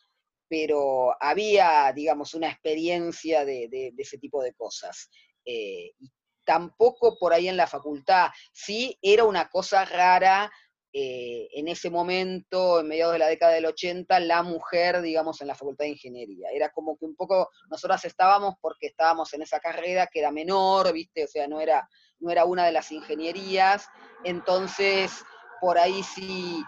[0.49, 5.09] pero había, digamos, una experiencia de, ese tipo de cosas.
[5.45, 6.11] Eh, y
[6.45, 10.51] tampoco por ahí en la facultad, sí era una cosa rara
[10.95, 15.47] eh, en ese momento, en mediados de la década del 80, la mujer, digamos, en
[15.47, 16.49] la Facultad de Ingeniería.
[16.53, 20.93] Era como que un poco, nosotras estábamos porque estábamos en esa carrera que era menor,
[20.93, 21.23] ¿viste?
[21.23, 23.87] O sea, no era, no era una de las ingenierías.
[24.23, 25.23] Entonces,
[25.59, 26.63] por ahí si,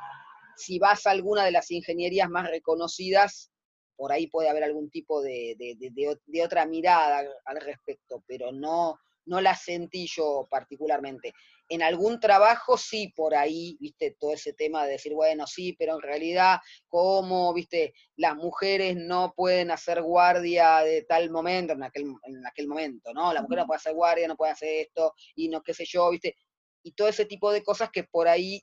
[0.58, 3.52] si vas a alguna de las ingenierías más reconocidas,
[3.96, 9.42] por ahí puede haber algún tipo de, de otra mirada al respecto, pero no, no
[9.42, 11.34] la sentí yo particularmente.
[11.68, 15.96] En algún trabajo sí, por ahí, viste, todo ese tema de decir, bueno, sí, pero
[15.96, 22.06] en realidad, ¿cómo, viste, las mujeres no pueden hacer guardia de tal momento, en aquel,
[22.24, 23.34] en aquel momento, ¿no?
[23.34, 26.10] La mujer no puede hacer guardia, no puede hacer esto, y no qué sé yo,
[26.12, 26.36] viste,
[26.84, 28.62] y todo ese tipo de cosas que por ahí,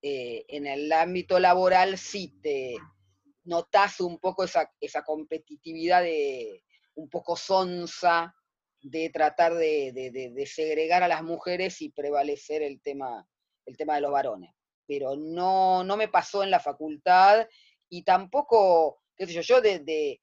[0.00, 2.76] eh, en el ámbito laboral, sí te
[3.42, 6.62] notas un poco esa, esa competitividad de
[6.94, 8.34] un poco sonsa,
[8.84, 13.26] de tratar de, segregar a las mujeres y prevalecer el tema,
[13.64, 14.50] el tema de los varones.
[14.86, 17.48] Pero no, no me pasó en la facultad
[17.88, 20.20] y tampoco, qué sé yo, yo de,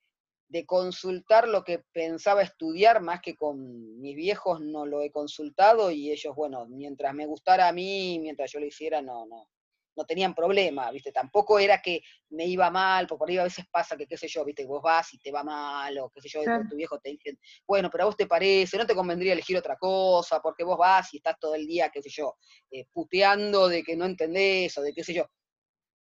[0.68, 6.12] consultar lo que pensaba estudiar, más que con mis viejos no lo he consultado y
[6.12, 9.50] ellos, bueno, mientras me gustara a mí, mientras yo lo hiciera, no, no,
[9.96, 11.12] no tenían problema, ¿viste?
[11.12, 14.28] Tampoco era que me iba mal, porque por ahí a veces pasa que, qué sé
[14.28, 14.66] yo, ¿viste?
[14.66, 17.90] Vos vas y te va mal, o qué sé yo, tu viejo te dice, bueno,
[17.90, 21.18] pero a vos te parece, no te convendría elegir otra cosa, porque vos vas y
[21.18, 22.36] estás todo el día, qué sé yo,
[22.72, 25.26] eh, puteando de que no entendés, o de qué sé yo.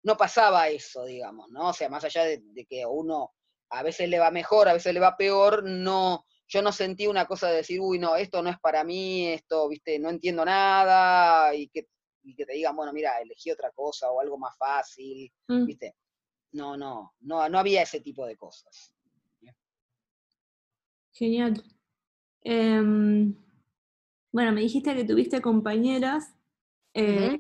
[0.04, 1.70] No pasaba eso, digamos, ¿no?
[1.70, 3.32] O sea, más allá de, de que uno
[3.70, 7.26] a veces le va mejor, a veces le va peor, no, yo no sentí una
[7.26, 11.54] cosa de decir, uy, no, esto no es para mí, esto, viste, no entiendo nada,
[11.56, 11.88] y que
[12.24, 15.66] y que te digan, bueno, mira, elegí otra cosa o algo más fácil, mm.
[15.66, 15.96] ¿viste?
[16.54, 18.94] No, no, no, no había ese tipo de cosas.
[21.14, 21.64] Genial.
[22.42, 23.36] Em,
[24.32, 26.34] bueno, me dijiste que tuviste compañeras,
[26.94, 27.40] eh,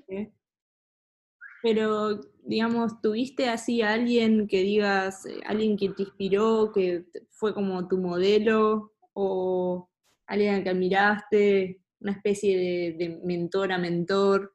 [1.61, 7.53] pero, digamos, ¿tuviste así a alguien que digas, eh, alguien que te inspiró, que fue
[7.53, 9.89] como tu modelo, o
[10.27, 14.53] alguien que admiraste, una especie de, de mentor a mentor?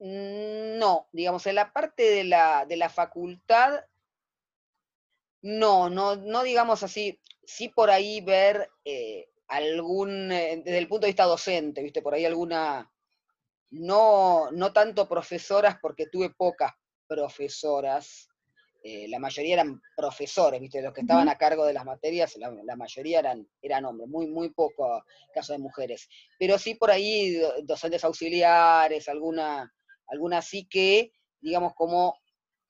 [0.00, 3.84] Mm, no, digamos, en la parte de la, de la facultad,
[5.42, 11.02] no, no, no digamos así, sí por ahí ver eh, algún, eh, desde el punto
[11.02, 12.90] de vista docente, viste, por ahí alguna,
[13.70, 16.72] no, no tanto profesoras, porque tuve pocas
[17.06, 18.28] profesoras,
[18.82, 22.50] eh, la mayoría eran profesores, viste, los que estaban a cargo de las materias, la,
[22.64, 26.08] la, mayoría eran, eran hombres, muy, muy poco caso de mujeres.
[26.38, 29.70] Pero sí por ahí docentes auxiliares, alguna,
[30.10, 32.18] algunas sí que, digamos, como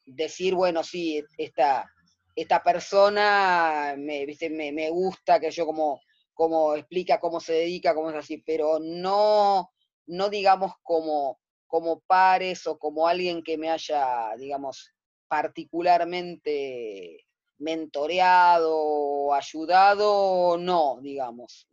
[0.06, 1.90] decir, bueno, sí, esta,
[2.36, 4.50] esta persona me, ¿viste?
[4.50, 6.00] me, gusta, que yo como,
[6.34, 9.70] como explica cómo se dedica, cómo es así, pero no,
[10.06, 14.92] no digamos como, como pares o como alguien que me haya, digamos,
[15.28, 17.26] particularmente
[17.58, 21.68] mentoreado o ayudado, no, digamos.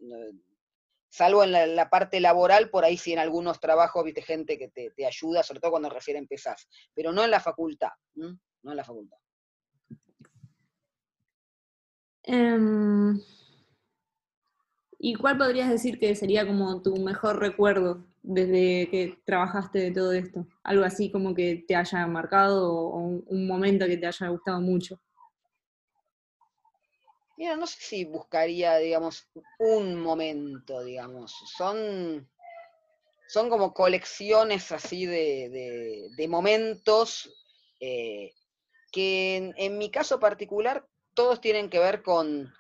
[1.09, 5.05] Salvo en la, parte laboral, por ahí sí en algunos trabajos, viste, gente que te,
[5.05, 9.17] ayuda, sobre todo cuando recién empezás, pero no en la facultad, no en la facultad.
[12.23, 13.17] Em,
[14.99, 20.11] ¿Y cuál podrías decir que sería como tu mejor recuerdo desde que trabajaste de todo
[20.11, 20.47] esto?
[20.63, 24.99] Algo así como que te haya marcado o un momento que te haya gustado mucho.
[27.38, 29.28] Mira, no sé si buscaría, digamos,
[29.60, 31.32] un momento, digamos.
[31.56, 32.28] Son,
[33.28, 37.32] son como colecciones así de, momentos
[37.80, 38.32] eh,
[38.91, 42.52] que en, mi caso particular todos tienen que ver con,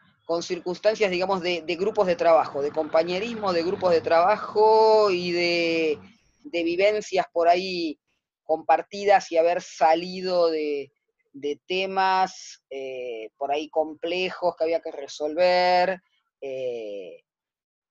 [0.43, 5.99] circunstancias, digamos, de, grupos de trabajo, de compañerismo, de grupos de trabajo y de,
[6.43, 7.99] de vivencias por ahí
[8.43, 10.91] compartidas y haber salido de,
[11.39, 16.01] de temas eh, por ahí complejos que había que resolver,
[16.41, 17.23] eh,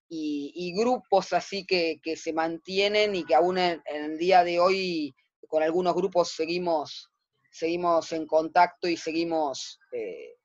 [0.08, 5.14] y, grupos así que, se mantienen y que aún en, el día de hoy
[5.48, 7.10] con algunos grupos seguimos,
[7.50, 10.36] seguimos en contacto y seguimos eh,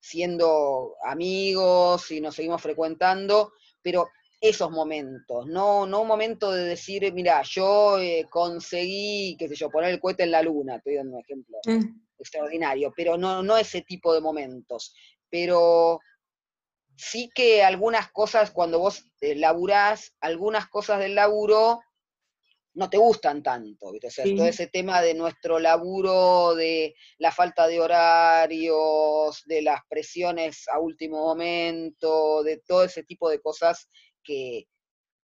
[0.00, 4.08] siendo amigos y nos seguimos frecuentando, pero
[4.40, 7.96] esos momentos, no, no un momento de decir, mira, yo
[8.30, 11.58] conseguí, qué sé yo, poner el cohete en la luna, estoy dando un ejemplo.
[11.66, 14.94] Mm extraordinario, pero no, no ese tipo de momentos.
[15.30, 16.00] Pero
[16.96, 21.80] sí que algunas cosas, cuando vos eh, laburás, algunas cosas del laburo
[22.74, 29.42] no te gustan tanto, todo ese tema de nuestro laburo, de la falta de horarios,
[29.46, 33.88] de las presiones a último momento, de todo ese tipo de cosas
[34.22, 34.68] que,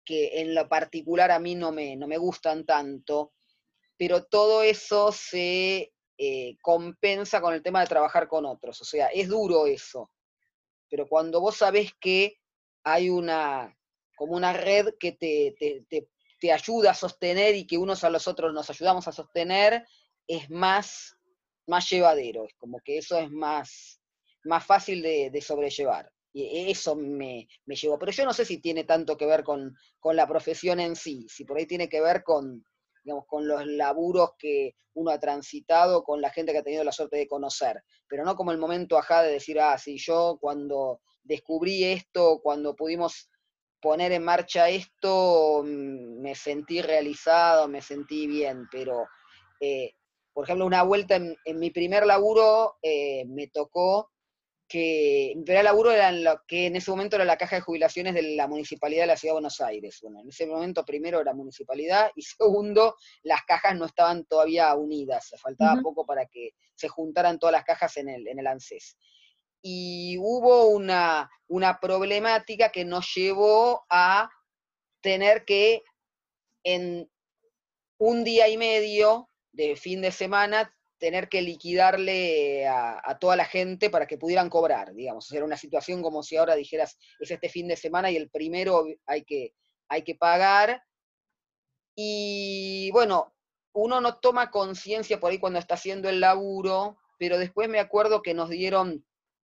[0.05, 3.33] que en lo particular a mí no me, no me gustan tanto,
[3.97, 8.81] pero todo eso se eh, compensa con el tema de trabajar con otros.
[8.81, 10.11] O sea, es duro eso.
[10.91, 12.39] Pero cuando vos sabés que
[12.83, 13.73] hay una,
[14.17, 15.55] como una red que te,
[15.89, 19.87] te, ayuda a sostener y que unos a los otros nos ayudamos a sostener,
[20.27, 21.17] es más,
[21.67, 22.45] más llevadero.
[22.47, 24.01] Es como que eso es más,
[24.43, 26.11] más fácil de, sobrellevar.
[26.33, 27.97] Y eso me, me, llevó.
[27.97, 31.27] Pero yo no sé si tiene tanto que ver con, con la profesión en sí,
[31.29, 32.65] si por ahí tiene que ver con,
[33.27, 37.17] con los laburos que uno ha transitado, con la gente que ha tenido la suerte
[37.17, 41.85] de conocer, pero no como el momento ajá de decir, ah, sí, yo cuando descubrí
[41.85, 43.31] esto, cuando pudimos
[43.81, 49.07] poner en marcha esto, mm, me sentí realizado, me sentí bien, pero,
[49.61, 49.93] eh,
[50.33, 54.11] por ejemplo, una vuelta en, mi primer laburo eh, me tocó
[54.69, 57.63] que mi primer laburo era en lo que en ese momento era la caja de
[57.63, 59.99] jubilaciones de la Municipalidad de la Ciudad de Buenos Aires.
[60.03, 65.33] Bueno, en ese momento primero era municipalidad y segundo, las cajas no estaban todavía unidas,
[65.41, 68.97] faltaba poco para que se juntaran todas las cajas en el, en el ANSES.
[69.63, 74.31] Y hubo una, una problemática que nos llevó a
[75.01, 75.83] tener que
[76.63, 77.11] en
[77.99, 83.91] un día y medio de fin de semana tener que liquidarle a, toda la gente
[83.91, 85.31] para que pudieran cobrar, digamos.
[85.33, 88.85] Era una situación como si ahora dijeras, es este fin de semana y el primero
[89.07, 89.55] hay que,
[89.89, 90.83] hay que pagar.
[91.95, 93.35] Y bueno,
[93.73, 98.23] uno no toma conciencia por ahí cuando está haciendo el laburo, pero después me acuerdo
[98.23, 99.05] que nos dieron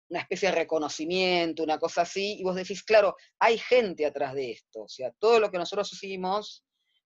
[0.10, 4.52] una especie de reconocimiento, una cosa así, y vos decís, claro, hay gente atrás de
[4.52, 4.84] esto.
[4.84, 6.64] O sea, todo lo que nosotros hicimos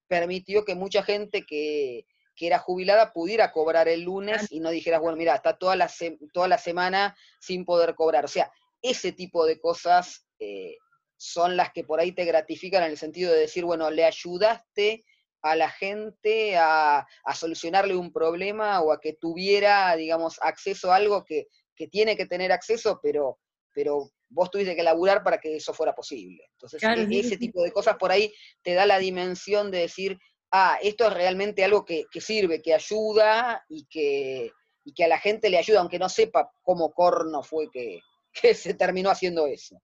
[0.08, 5.02] permitió que mucha gente que, que era jubilada pudiera cobrar el lunes y no dijeras,
[5.02, 5.90] bueno, mira, está toda la,
[6.34, 8.26] toda la semana sin poder cobrar.
[8.26, 10.78] O sea, ese tipo de cosas eh,
[11.18, 15.06] son las que por ahí te gratifican en el sentido de decir, bueno, le ayudaste
[15.44, 21.24] a la gente a, solucionarle un problema o a que tuviera, digamos, acceso a algo
[21.26, 21.48] que,
[21.90, 23.40] tiene que tener acceso, pero,
[23.74, 26.44] pero vos tuviste que laburar para que eso fuera posible.
[26.52, 30.20] Entonces, e, ese tipo de cosas por ahí te da la dimensión de decir,
[30.52, 34.52] ah, esto es realmente algo que, sirve, que ayuda y que,
[34.96, 38.02] que, a la gente le ayuda, aunque no sepa cómo corno fue que,
[38.54, 39.82] se terminó haciendo eso.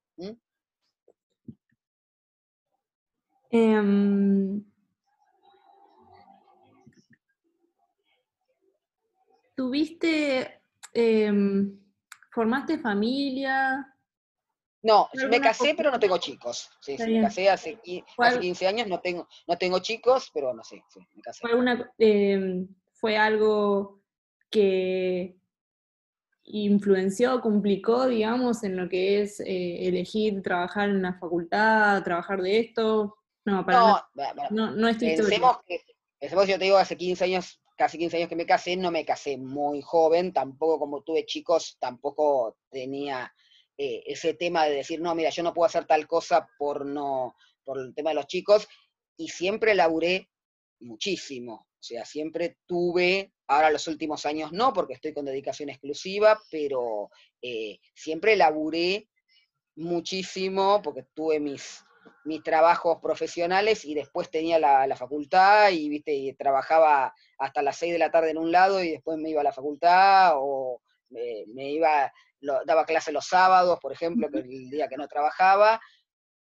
[3.49, 4.63] Em,
[9.55, 10.61] ¿Tuviste,
[10.93, 11.80] em,
[12.32, 13.96] formaste familia?
[14.88, 16.69] No, me casé, pero no tengo chicos.
[16.79, 17.77] Sí, me casé hace,
[18.39, 21.45] 15 años, no tengo, no tengo chicos, pero no sé, sí, me casé.
[21.97, 24.01] Em, ¿Fue, algo
[24.49, 25.35] que
[26.45, 32.59] influenció, complicó, digamos, en lo que es eh, elegir trabajar en una facultad, trabajar de
[32.59, 33.17] esto?
[33.43, 34.01] No, para no,
[34.51, 35.81] no, no, estoy pensemos que,
[36.17, 39.03] pensemos, yo te digo, hace 15 años, casi 15 años que me casé, no me
[39.03, 43.33] casé muy joven, tampoco como tuve chicos, tampoco tenía
[43.78, 47.36] eh, ese tema de decir, no, mira, yo no puedo hacer tal cosa por, no,
[47.63, 48.67] por el tema de los chicos,
[49.15, 50.30] y siempre laburé
[50.80, 56.39] muchísimo, o sea, siempre tuve, ahora los últimos años no, porque estoy con dedicación exclusiva,
[56.49, 57.11] pero
[57.41, 59.09] eh, siempre laburé
[59.75, 61.84] muchísimo, porque tuve mis,
[62.25, 67.99] mis trabajos profesionales y después tenía la, facultad y, viste, trabajaba hasta las 6 de
[67.99, 72.11] la tarde en un lado y después me iba a la facultad o me iba
[72.39, 75.79] daba clase los sábados, por ejemplo, que el día que no trabajaba,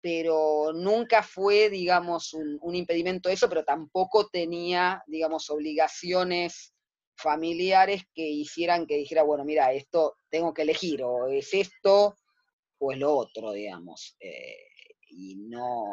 [0.01, 6.73] pero nunca fue, digamos, un, impedimento eso, pero tampoco tenía, digamos, obligaciones
[7.15, 12.15] familiares que hicieran que dijera, bueno, mira, esto tengo que elegir, o es esto
[12.79, 14.17] o es lo otro, digamos.
[14.19, 14.57] Eh,
[15.09, 15.85] y no,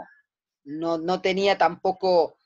[0.65, 2.37] no, no tenía tampoco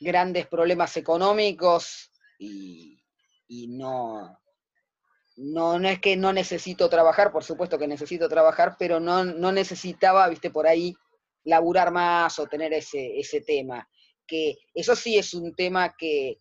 [0.00, 3.00] grandes problemas económicos y,
[3.46, 4.41] y no,
[5.42, 9.52] no, no es que no necesito trabajar, por supuesto que necesito trabajar, pero no, no
[9.52, 10.94] necesitaba, viste, por ahí
[11.44, 13.88] laburar más o tener ese, ese tema.
[14.26, 16.38] Que eso sí es un tema que,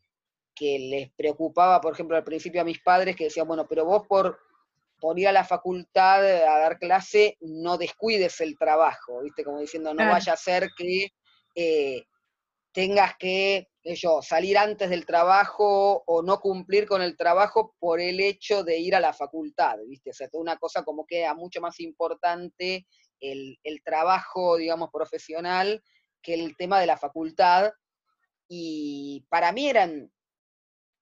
[0.53, 4.05] que les preocupaba, por ejemplo, al principio a mis padres, que decían, bueno, pero vos
[4.07, 4.39] por,
[4.99, 9.43] por ir a la facultad a dar clase, no descuides el trabajo, ¿viste?
[9.43, 11.07] Como diciendo, no vaya a ser que
[11.55, 12.03] eh,
[12.71, 18.19] tengas que yo, salir antes del trabajo o no cumplir con el trabajo por el
[18.19, 20.11] hecho de ir a la facultad, ¿viste?
[20.11, 22.87] O sea, una cosa como que era mucho más importante
[23.19, 25.83] el, el trabajo, digamos, profesional
[26.21, 27.71] que el tema de la facultad.
[28.47, 30.11] Y para mí eran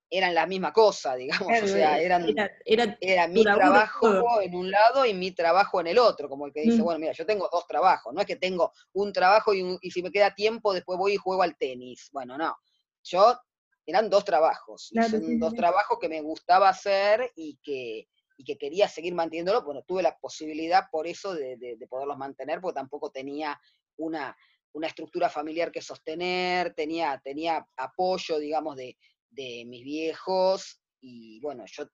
[0.10, 2.26] eran la misma cosa, digamos, o sea, eran,
[2.66, 6.62] era, mi trabajo en un lado y mi trabajo en el otro, como el que
[6.62, 6.84] dice, mm.
[6.84, 10.02] bueno, mira, yo tengo dos trabajos, no es que tengo un trabajo y, y, si
[10.02, 12.58] me queda tiempo después voy y juego al tenis, bueno, no,
[13.04, 13.40] yo
[13.86, 18.08] eran dos trabajos, son dos trabajos que me gustaba hacer y que,
[18.38, 22.62] y que quería seguir manteniéndolo, bueno, tuve la posibilidad por eso de, de, poderlos mantener,
[22.62, 23.60] porque tampoco tenía
[23.98, 24.36] una,
[24.74, 28.96] una estructura familiar que sostener, tenía, tenía apoyo, digamos, de,
[29.30, 31.86] de mis viejos y bueno, yo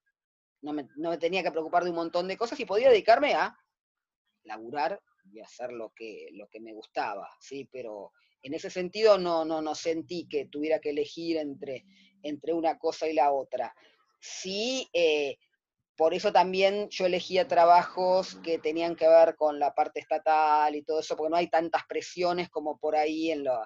[0.61, 3.33] no me, no me, tenía que preocupar de un montón de cosas y podía dedicarme
[3.33, 3.55] a
[4.43, 4.99] laburar
[5.31, 7.67] y hacer lo que, lo que me gustaba, ¿sí?
[7.71, 8.11] Pero
[8.41, 11.85] en ese sentido no, no, no sentí que tuviera que elegir entre,
[12.23, 13.75] entre una cosa y la otra.
[14.19, 15.37] Sí, eh,
[15.95, 20.83] por eso también yo elegía trabajos que tenían que ver con la parte estatal y
[20.83, 23.61] todo eso, porque no hay tantas presiones como por ahí en, lo,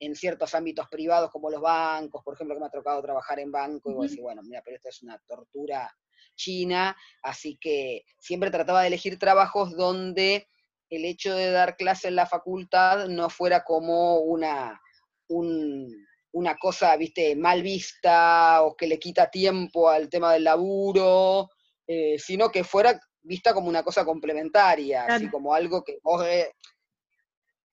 [0.00, 3.50] en ciertos ámbitos privados como los bancos, por ejemplo, que me ha tocado trabajar en
[3.50, 5.92] banco, y voy a decir, bueno, mira, pero esto es una tortura
[6.36, 10.48] china, así que siempre trataba de elegir trabajos donde
[10.90, 14.80] el hecho de dar clase en la facultad no fuera como una,
[15.28, 21.50] una cosa, viste, mal vista o que le quita tiempo al tema del laburo,
[21.86, 26.54] eh, sino que fuera vista como una cosa complementaria, así como algo que vos eh,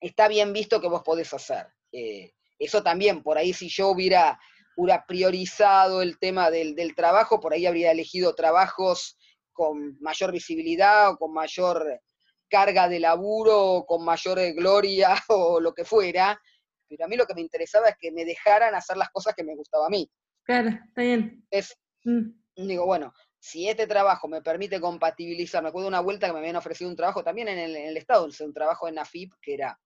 [0.00, 1.66] está bien visto que vos podés hacer.
[1.96, 4.38] Eh, eso también, por ahí si yo hubiera,
[4.76, 9.16] hubiera priorizado el tema del, del, trabajo, por ahí habría elegido trabajos
[9.52, 12.00] con mayor visibilidad o con mayor
[12.48, 16.40] carga de laburo con mayor gloria o lo que fuera,
[16.88, 19.44] pero a mí lo que me interesaba es que me dejaran hacer las cosas que
[19.44, 20.08] me gustaba a mí.
[20.44, 21.44] Claro, está bien.
[21.50, 22.66] Es, mm.
[22.66, 26.56] Digo, bueno, si este trabajo me permite compatibilizar, me acuerdo una vuelta que me habían
[26.56, 29.78] ofrecido un trabajo también en el, Estado, un trabajo en AFIP, que era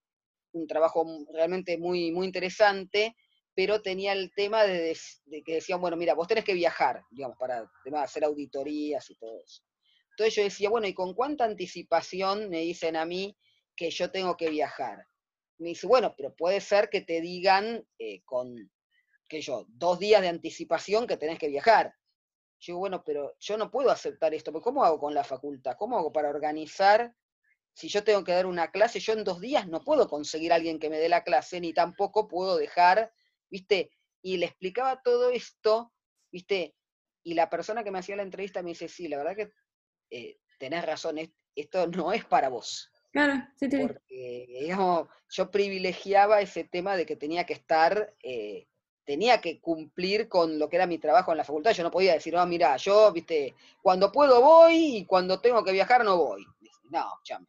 [0.53, 3.15] un trabajo realmente muy, muy interesante,
[3.53, 4.97] pero tenía el tema de,
[5.45, 7.69] que decían, bueno, mira, vos tenés que viajar, digamos, para
[8.01, 9.63] hacer auditorías y todo eso.
[10.11, 13.37] Entonces yo decía, bueno, ¿y con cuánta anticipación me dicen a mí
[13.75, 15.05] que yo tengo que viajar?
[15.57, 18.71] Me dice, bueno, pero puede ser que te digan eh, con,
[19.27, 21.95] qué yo, dos días de anticipación que tenés que viajar.
[22.59, 25.75] Yo digo, bueno, pero yo no puedo aceptar esto, ¿cómo hago con la facultad?
[25.77, 27.15] ¿Cómo hago para organizar?
[27.73, 30.55] Si yo tengo que dar una clase, yo en dos días no puedo conseguir a
[30.55, 33.11] alguien que me dé la clase, ni tampoco puedo dejar,
[33.49, 33.91] ¿viste?
[34.21, 35.91] Y le explicaba todo esto,
[36.31, 36.75] ¿viste?
[37.23, 39.51] Y la persona que me hacía la entrevista me dice, sí, la verdad que
[40.09, 41.17] eh, tenés razón,
[41.55, 42.91] esto no es para vos.
[43.11, 43.77] Claro, sí, sí.
[43.77, 48.67] Porque, digamos, yo privilegiaba ese tema de que tenía que estar, eh,
[49.03, 51.71] tenía que cumplir con lo que era mi trabajo en la facultad.
[51.71, 55.73] Yo no podía decir, no, mira, yo, viste, cuando puedo voy y cuando tengo que
[55.73, 56.45] viajar no voy.
[56.89, 57.47] No, chame.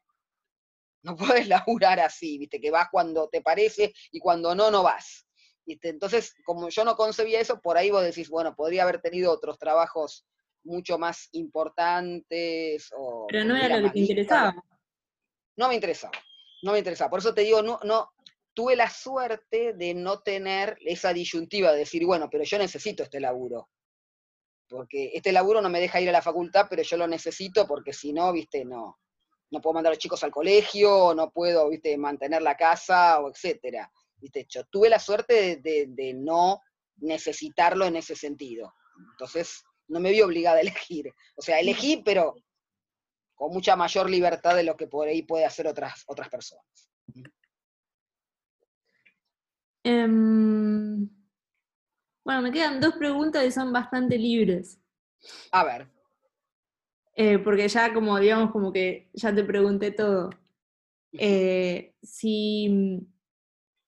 [1.03, 2.61] No puedes laburar así, ¿viste?
[2.61, 5.26] Que vas cuando te parece y cuando no, no vas.
[5.66, 9.59] Entonces, como yo no concebía eso, por ahí vos decís, bueno, podría haber tenido otros
[9.59, 10.26] trabajos
[10.64, 12.90] mucho más importantes.
[12.96, 14.55] O Pero no era lo que te interesaba.
[15.57, 16.12] No me interesaba,
[16.62, 17.11] no me interesaba.
[17.11, 18.11] Por eso te digo, no, no,
[18.55, 23.20] tuve la suerte de no tener esa disyuntiva de decir, bueno, pero yo necesito este
[23.20, 23.68] laburo.
[24.68, 27.92] Porque este laburo no me deja ir a la facultad, pero yo lo necesito porque
[27.92, 28.98] si no, viste, no,
[29.53, 33.30] no puedo mandar a los chicos al colegio, no puedo, viste, mantener la casa, o
[33.30, 33.92] etcétera.
[34.16, 34.46] ¿Viste?
[34.48, 36.61] Yo tuve la suerte de, no
[36.96, 38.72] necesitarlo en ese sentido.
[39.12, 41.12] Entonces, no me vi obligada a elegir.
[41.36, 42.34] O sea, elegí, pero
[43.34, 46.64] con mucha mayor libertad de lo que por ahí puede hacer otras, otras personas.
[49.84, 51.09] Em,
[52.24, 54.80] bueno, me quedan dos preguntas y son bastante libres.
[55.50, 56.01] A ver.
[57.14, 60.30] Eh, porque ya como, digamos, como que ya te pregunté todo.
[61.12, 63.06] Eh, si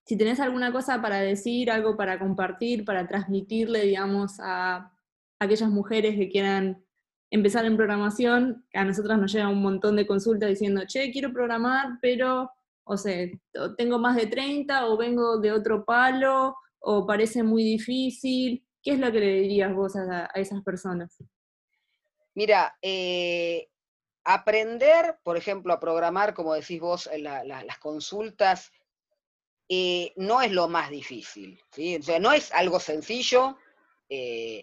[0.07, 4.93] si tenés alguna cosa para decir, algo para compartir, para transmitirle, digamos, a
[5.39, 6.85] aquellas mujeres que quieran
[7.31, 11.99] empezar en programación, a nosotras nos llega un montón de consultas diciendo, che, quiero programar,
[12.03, 12.51] pero,
[12.85, 13.27] o sea,
[13.79, 18.63] tengo más de 30 o vengo de otro palo o parece muy difícil.
[18.83, 21.17] ¿Qué es lo que le dirías vos a, esas personas?
[22.35, 23.69] Mira, eh,
[24.25, 28.73] aprender, por ejemplo, a programar, como decís vos, en las consultas,
[29.69, 31.61] eh, no es lo más difícil.
[31.71, 31.97] ¿sí?
[31.97, 33.57] O sea, no es algo sencillo.
[34.09, 34.63] Eh,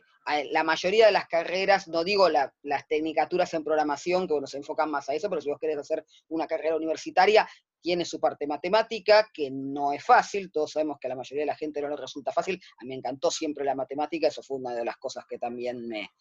[0.51, 4.91] la mayoría de las carreras, no digo las tecnicaturas en programación, que bueno, se enfocan
[4.91, 7.47] más a eso, pero si vos querés hacer una carrera universitaria,
[7.81, 11.47] tiene su parte matemática, que no es fácil, todos sabemos que a la mayoría de
[11.47, 14.57] la gente no le resulta fácil, a mí me encantó siempre la matemática, eso fue
[14.57, 16.11] una de las cosas que también me,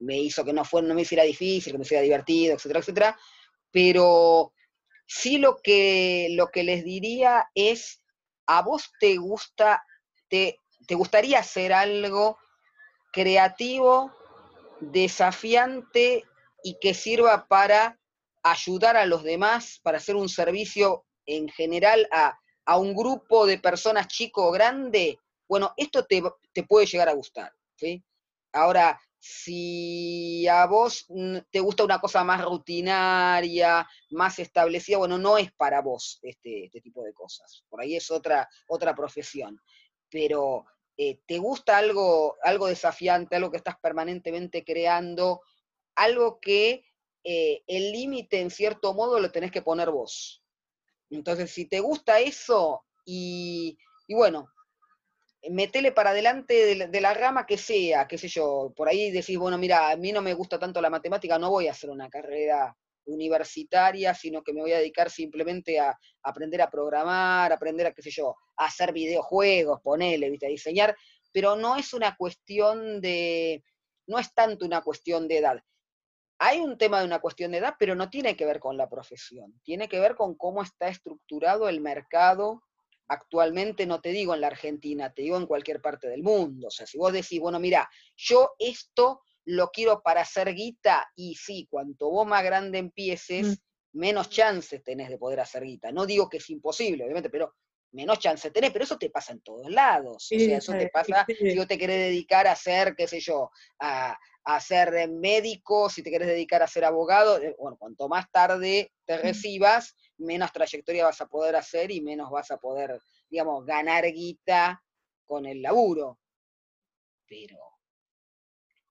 [0.00, 3.18] me hizo que no, fue, no me hiciera difícil, que me hiciera divertido, etcétera, etcétera,
[3.70, 4.52] pero
[5.06, 8.00] sí lo que, lo que les diría es
[8.48, 9.84] ¿a vos te gusta,
[10.28, 12.38] te, te gustaría hacer algo
[13.12, 14.12] creativo,
[14.80, 16.24] desafiante
[16.62, 17.98] y que sirva para
[18.42, 22.38] ayudar a los demás, para hacer un servicio en general a,
[22.78, 25.18] un grupo de personas chico o grande?
[25.48, 26.22] Bueno, esto te,
[26.52, 27.52] te puede llegar a gustar.
[27.76, 28.02] ¿sí?
[28.52, 35.38] Ahora, si a vos mm, te gusta una cosa más rutinaria, más establecida, bueno, no
[35.38, 37.64] es para vos este, este tipo de cosas.
[37.68, 39.60] Por ahí es otra, otra profesión.
[40.08, 40.66] Pero
[40.96, 45.42] eh, te gusta algo, algo desafiante, algo que estás permanentemente creando,
[45.96, 46.84] algo que
[47.24, 50.42] eh, el límite en cierto modo lo tenés que poner vos.
[51.10, 54.48] Entonces, si te gusta eso y, y bueno,
[55.50, 59.58] metele para adelante de la, rama que sea, qué sé yo, por ahí decís, bueno,
[59.58, 62.76] mira, a mí no me gusta tanto la matemática, no voy a hacer una carrera
[63.06, 68.02] universitaria, sino que me voy a dedicar simplemente a, aprender a programar, aprender a, qué
[68.02, 70.46] sé yo, a hacer videojuegos, ponele, ¿viste?
[70.46, 70.96] a diseñar,
[71.32, 73.62] pero no es una cuestión de,
[74.06, 75.62] no es tanto una cuestión de edad.
[76.40, 78.88] Hay un tema de una cuestión de edad, pero no tiene que ver con la
[78.88, 82.62] profesión, tiene que ver con cómo está estructurado el mercado
[83.08, 86.68] actualmente no te digo en la Argentina, te digo en cualquier parte del mundo.
[86.68, 91.34] O sea, si vos decís, bueno, mira, yo esto lo quiero para hacer guita, y
[91.34, 93.98] sí, cuanto vos más grande empieces, mm.
[93.98, 95.90] menos chances tenés de poder hacer guita.
[95.90, 97.54] No digo que es imposible, obviamente, pero
[97.92, 100.16] menos chances tenés, pero eso te pasa en todos lados.
[100.16, 103.50] o sea, eso te pasa si vos te querés dedicar a ser, qué sé yo,
[103.78, 108.30] a, a ser médico, si te querés dedicar a ser abogado, eh, bueno, cuanto más
[108.30, 109.20] tarde te mm.
[109.20, 114.82] recibas, menos trayectoria vas a poder hacer y menos vas a poder, digamos, ganar guita
[115.26, 116.18] con el laburo.
[117.26, 117.58] Pero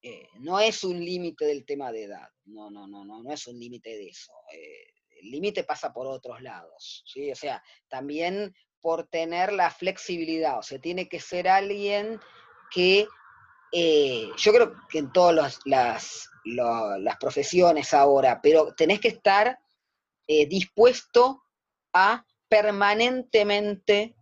[0.01, 3.47] eh, no es un límite del tema de edad, no, no, no, no, no es
[3.47, 4.33] un límite de eso.
[4.53, 7.31] Eh, el límite pasa por otros lados, ¿sí?
[7.31, 12.19] O sea, también por tener la flexibilidad, o sea, tiene que ser alguien
[12.71, 13.07] que,
[13.71, 19.59] eh, yo creo que en todas las, las profesiones ahora, pero tenés que estar
[20.27, 21.43] eh, dispuesto
[21.93, 24.15] a permanentemente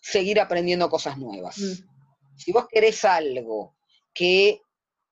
[0.00, 1.58] seguir aprendiendo cosas nuevas.
[1.58, 1.90] Mm.
[2.36, 3.76] Si vos querés algo
[4.14, 4.62] que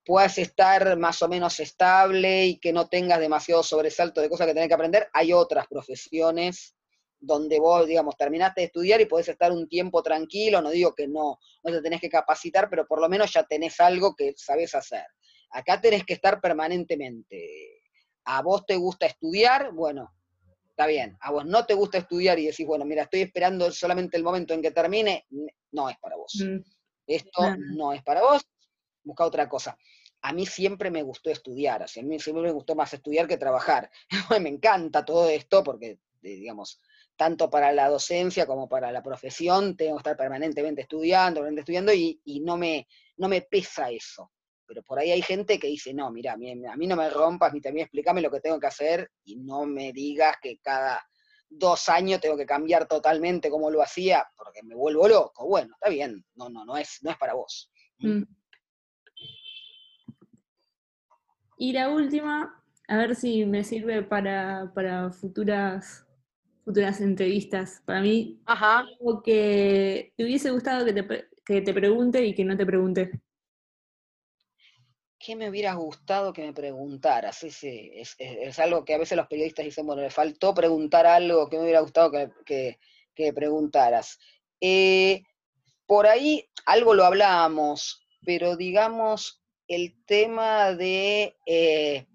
[0.05, 4.55] puedas estar más o menos estable y que no tengas demasiado sobresalto de cosas que
[4.55, 6.75] tenés que aprender, hay otras profesiones
[7.21, 11.09] donde vos, digamos, terminaste de estudiar y podés estar un tiempo tranquilo, no digo que
[11.09, 14.75] no, no te tenés que capacitar, pero por lo menos ya tenés algo que sabés
[14.75, 15.05] hacer.
[15.51, 17.83] Acá tenés que estar permanentemente.
[18.25, 19.73] ¿A vos te gusta estudiar?
[19.73, 20.13] Bueno,
[20.71, 24.17] está bien, a vos no te gusta estudiar y decís, bueno, mira, estoy esperando solamente
[24.17, 25.27] el momento en que termine,
[25.73, 26.35] no es para vos.
[26.45, 26.59] Mm.
[27.07, 28.43] Esto no es para vos,
[29.03, 29.77] busca otra cosa.
[30.21, 33.91] A mí siempre me gustó estudiar, a mí siempre me gustó más estudiar que trabajar.
[34.41, 36.81] me encanta todo esto porque, digamos,
[37.19, 41.93] tanto para la docencia como para la profesión, tengo que estar permanentemente estudiando, permanentemente estudiando
[41.93, 44.31] y, no, me, no me pesa eso.
[44.65, 47.61] Pero por ahí hay gente que dice, no, mira, a mí, no me rompas, ni
[47.61, 51.05] también explícame lo que tengo que hacer y no me digas que cada
[51.51, 55.47] dos años tengo que cambiar totalmente como lo hacía, porque me vuelvo loco.
[55.49, 57.69] Bueno, está bien, no, no, no es, no es para vos.
[57.99, 58.23] Mm.
[61.57, 64.71] Y la última, a ver si me sirve para,
[65.11, 66.07] futuras,
[66.69, 67.81] futuras entrevistas.
[67.87, 68.81] Para mí, Ajá.
[68.81, 73.11] algo que te hubiese gustado que te, que te pregunte y que no te pregunte.
[75.19, 77.43] ¿Qué me hubiera gustado que me preguntaras?
[77.43, 81.63] es, algo que a veces los periodistas dicen, bueno, le faltó preguntar algo que me
[81.63, 82.13] hubiera gustado
[82.45, 82.79] que,
[83.15, 84.19] que, preguntaras.
[84.61, 85.23] Eh,
[85.87, 92.07] por ahí algo lo hablamos, pero digamos el tema de eh,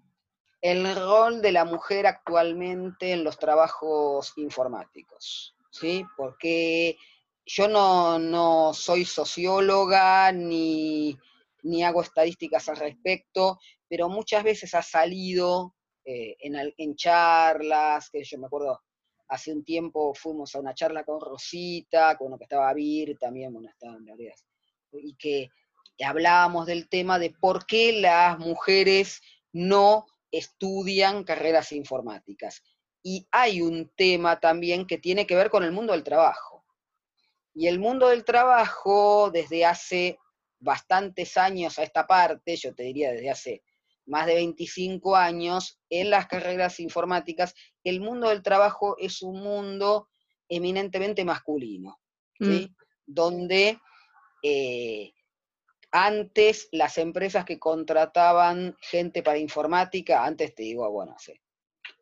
[0.64, 6.06] el rol de la mujer actualmente en los trabajos informáticos, ¿sí?
[6.16, 6.96] Porque
[7.44, 11.18] yo no, no soy socióloga ni
[11.64, 13.58] ni hago estadísticas al respecto,
[13.88, 18.80] pero muchas veces ha salido eh, en, charlas, que yo me acuerdo,
[19.28, 23.52] hace un tiempo fuimos a una charla con Rosita, con uno que estaba Vir, también,
[23.52, 24.44] bueno, estaban varias,
[24.92, 25.48] y que
[26.04, 30.06] hablábamos del tema de por qué las mujeres no
[30.38, 32.62] estudian carreras informáticas.
[33.02, 36.64] Y hay un tema también que tiene que ver con el mundo del trabajo.
[37.54, 40.18] Y el mundo del trabajo, desde hace
[40.58, 43.62] bastantes años a esta parte, yo te diría desde hace
[44.06, 47.54] más de 25 años, en las carreras informáticas,
[47.84, 50.08] el mundo del trabajo es un mundo
[50.48, 52.00] eminentemente masculino,
[52.38, 52.68] ¿sí?
[52.68, 52.74] Mm.
[53.06, 53.78] donde
[54.42, 55.12] eh,
[55.96, 61.14] antes las empresas que contrataban gente para informática, antes te digo, bueno,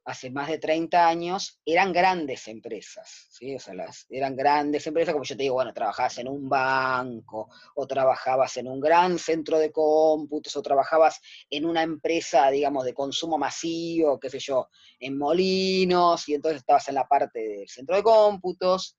[0.06, 3.54] hace más de 30 años, eran grandes empresas, ¿sí?
[3.54, 3.74] O sea,
[4.08, 8.66] eran grandes empresas, como yo te digo, bueno, trabajabas en un banco, o trabajabas en
[8.66, 11.20] un gran centro de cómputos, o trabajabas
[11.50, 14.70] en una empresa, digamos, de consumo masivo, qué sé yo,
[15.00, 18.96] en molinos, y entonces estabas en la parte del centro de cómputos.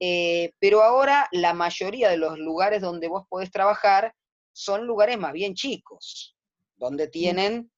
[0.00, 4.12] Eh, pero ahora la mayoría de los lugares donde vos podés trabajar
[4.54, 6.34] son lugares más bien chicos,
[6.76, 7.70] donde tienen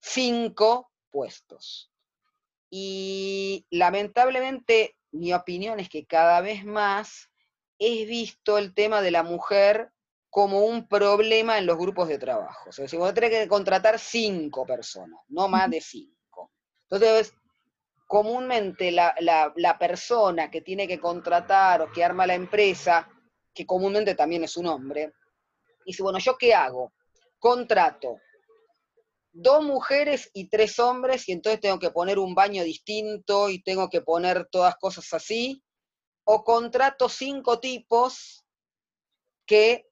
[0.00, 1.90] cinco puestos.
[2.70, 7.30] Y lamentablemente mi opinión es que cada vez más
[7.78, 9.90] es visto el tema de la mujer
[10.30, 12.68] como un problema en los grupos de trabajo.
[12.68, 16.52] O sea, si vos tenés que contratar cinco personas, no más de cinco.
[16.90, 17.32] Entonces,
[18.06, 23.08] comúnmente la, la, persona que tiene que contratar o que arma la empresa,
[23.54, 25.12] que comúnmente también es un hombre,
[25.88, 26.92] dice, bueno, ¿yo qué hago?
[27.38, 28.16] Contrato
[29.32, 33.88] dos mujeres y tres hombres y entonces tengo que poner un baño distinto y tengo
[33.88, 35.62] que poner todas cosas así,
[36.24, 38.44] o contrato cinco tipos
[39.46, 39.86] que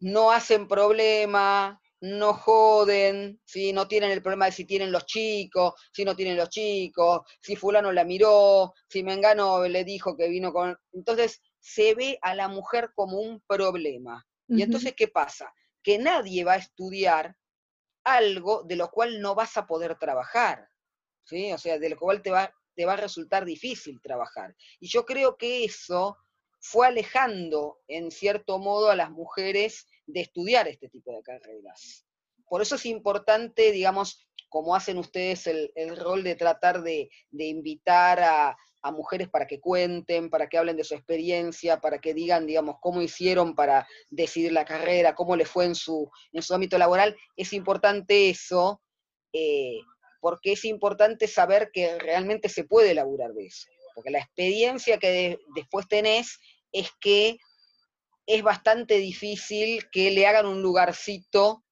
[0.00, 3.40] no hacen problema, no joden,
[3.74, 7.56] no tienen el problema de si tienen los chicos, si no tienen los chicos, si
[7.56, 10.78] fulano la miró, si Mengano le dijo que vino con...
[10.92, 14.24] Entonces se ve a la mujer como un problema.
[14.48, 15.52] Y entonces, ¿qué pasa?
[15.82, 17.36] Que nadie va a estudiar
[18.04, 20.68] algo de lo cual no vas a poder trabajar,
[21.24, 21.52] ¿sí?
[21.52, 24.56] O sea, de lo cual te va, te va a resultar difícil trabajar.
[24.80, 26.16] Y yo creo que eso
[26.60, 32.06] fue alejando, en cierto modo, a las mujeres de estudiar este tipo de carreras.
[32.48, 38.56] Por eso es importante, digamos, como hacen ustedes el, rol de tratar de invitar a,
[38.82, 42.76] a mujeres para que cuenten, para que hablen de su experiencia, para que digan, digamos,
[42.80, 47.16] cómo hicieron para decidir la carrera, cómo les fue en su, en su ámbito laboral.
[47.36, 48.82] Es importante eso,
[49.32, 49.80] eh,
[50.20, 53.68] porque es importante saber que realmente se puede laburar de eso.
[53.94, 56.38] Porque la experiencia que después tenés
[56.70, 57.38] es que
[58.26, 61.64] es bastante difícil que le hagan un lugarcito,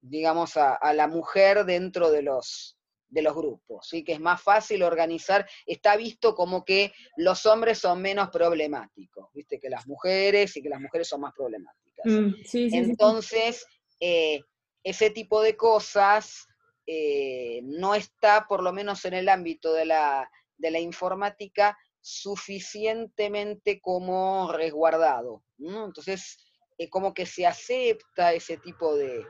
[0.00, 2.77] digamos, a la mujer dentro de los,
[3.08, 4.04] de los grupos, ¿sí?
[4.04, 9.58] que es más fácil organizar, está visto como que los hombres son menos problemáticos, ¿viste?
[9.58, 12.04] que las mujeres y que las mujeres son más problemáticas.
[12.04, 13.66] Mm, Entonces,
[14.00, 14.40] eh,
[14.82, 16.46] ese tipo de cosas
[16.86, 23.80] eh, no está, por lo menos en el ámbito de la, de la informática, suficientemente
[23.80, 25.42] como resguardado.
[25.58, 26.38] Entonces,
[26.78, 29.26] eh, como que se acepta ese tipo de,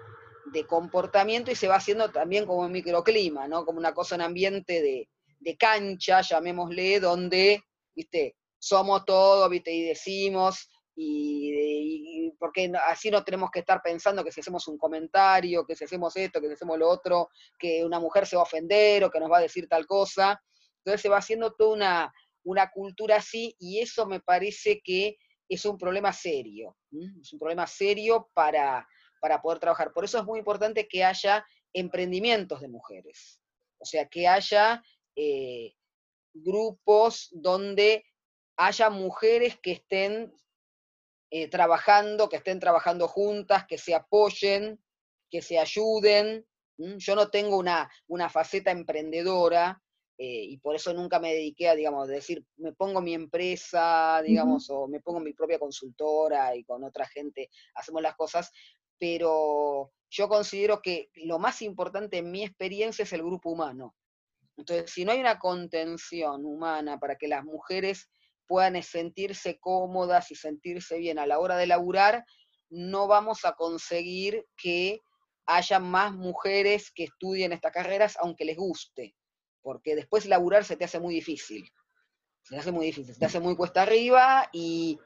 [0.52, 3.64] de comportamiento y se va haciendo también como un microclima, ¿no?
[3.64, 5.08] Como una cosa en ambiente de,
[5.56, 7.62] cancha, llamémosle, donde,
[7.94, 14.32] viste, somos todos, viste, y decimos, y, porque así no tenemos que estar pensando que
[14.32, 18.00] si hacemos un comentario, que si hacemos esto, que si hacemos lo otro, que una
[18.00, 20.42] mujer se va a ofender o que nos va a decir tal cosa.
[20.78, 25.16] Entonces se va haciendo toda una, una cultura así y eso me parece que
[25.48, 26.76] es un problema serio,
[27.22, 28.86] es un problema serio para,
[29.20, 29.92] para poder trabajar.
[29.92, 33.40] Por eso es muy importante que haya emprendimientos de mujeres,
[33.78, 34.82] o sea, que haya
[35.16, 35.74] eh,
[36.32, 38.04] grupos donde
[38.56, 40.32] haya mujeres que estén
[41.30, 44.82] eh, trabajando, que estén trabajando juntas, que se apoyen,
[45.30, 46.46] que se ayuden.
[46.76, 49.82] Yo no tengo una, una faceta emprendedora,
[50.20, 54.68] eh, y por eso nunca me dediqué a, digamos, decir, me pongo mi empresa, digamos,
[54.68, 58.50] o me pongo mi propia consultora y con otra gente hacemos las cosas,
[58.98, 63.94] pero yo considero que lo más importante en mi experiencia es el grupo humano.
[64.56, 68.10] Entonces, si no hay una contención humana para que las mujeres
[68.46, 72.24] puedan sentirse cómodas y sentirse bien a la hora de laburar,
[72.70, 75.00] no vamos a conseguir que
[75.46, 79.14] haya más mujeres que estudien estas carreras aunque les guste,
[79.62, 81.70] porque después laburar se te hace muy difícil.
[82.42, 84.98] Se te hace muy difícil, se te hace muy cuesta arriba y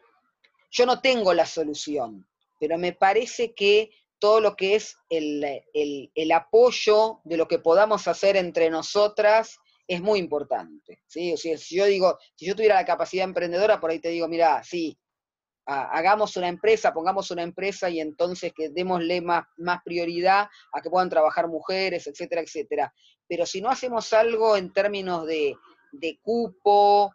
[0.71, 2.27] yo no tengo la solución,
[2.63, 3.91] pero me parece que
[4.21, 9.59] todo lo que es el, apoyo de lo que podamos hacer entre nosotras
[9.89, 11.03] es muy importante.
[11.09, 11.33] ¿sí?
[11.33, 14.29] O sea, si yo digo, si yo tuviera la capacidad emprendedora, por ahí te digo,
[14.29, 14.97] mira, sí,
[15.67, 20.89] hagamos una empresa, pongamos una empresa y entonces que démosle más, más prioridad a que
[20.89, 22.95] puedan trabajar mujeres, etcétera, etcétera.
[23.27, 25.57] Pero si no hacemos algo en términos de,
[25.91, 27.13] de cupo,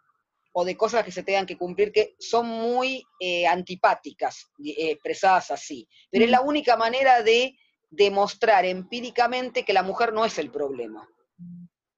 [0.60, 5.52] o de cosas que se tengan que cumplir que son muy eh, antipáticas, eh, expresadas
[5.52, 5.88] así.
[6.10, 7.56] Pero es la única manera de
[7.88, 11.08] demostrar empíricamente que la mujer no es el problema.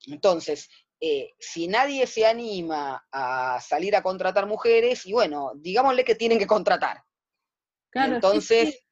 [0.08, 0.68] Entonces,
[1.00, 6.38] eh, si nadie se anima a salir a contratar mujeres, y bueno, digámosle que tienen
[6.38, 7.02] que contratar.
[7.94, 8.84] Entonces,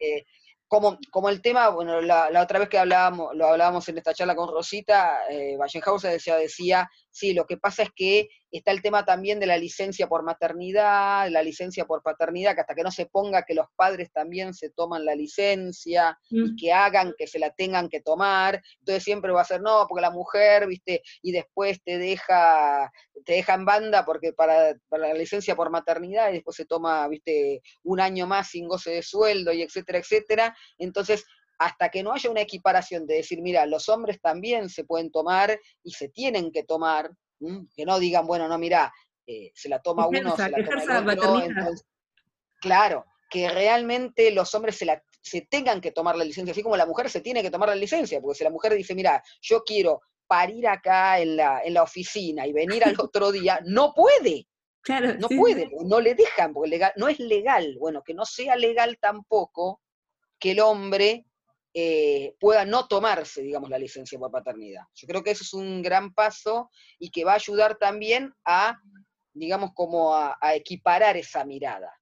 [0.69, 4.37] como, como el tema, bueno, la, otra vez que hablábamos, lo hablábamos en esta charla
[4.37, 5.57] con Rosita, eh,
[6.03, 10.07] decía, decía, sí, lo que pasa es que está el tema también de la licencia
[10.07, 14.11] por maternidad, la licencia por paternidad, que hasta que no se ponga que los padres
[14.13, 16.57] también se toman la licencia y mm.
[16.57, 20.03] que hagan que se la tengan que tomar, entonces siempre va a ser, no, porque
[20.03, 22.91] la mujer, viste, y después te deja,
[23.25, 27.07] te deja en banda porque para, para la licencia por maternidad y después se toma,
[27.09, 31.25] viste, un año más sin goce de sueldo y etcétera, etcétera, entonces
[31.59, 35.59] hasta que no haya una equiparación de decir, mira, los hombres también se pueden tomar
[35.83, 37.11] y se tienen que tomar,
[37.75, 38.93] que no digan, bueno, no, mira,
[39.27, 41.73] eh, se la toma uno, se la toma el otro.
[42.61, 46.77] claro, que realmente los hombres se, la, se tengan que tomar la licencia, así como
[46.77, 49.65] la mujer se tiene que tomar la licencia, porque si la mujer dice, mira, yo
[49.65, 54.47] quiero parir acá en la, en la oficina y venir al otro día, no puede.
[54.81, 57.77] Claro, no puede, no le dejan, porque legal, no es legal.
[57.79, 59.83] Bueno, que no sea legal tampoco
[60.39, 61.27] que el hombre
[61.75, 64.83] eh, pueda no tomarse, digamos, la licencia por paternidad.
[64.95, 68.81] Yo creo que eso es un gran paso y que va a ayudar también a,
[69.35, 71.93] digamos, como a, equiparar esa mirada,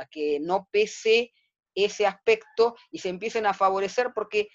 [0.00, 1.32] a que no pese
[1.74, 4.48] ese aspecto y se empiecen a favorecer, porque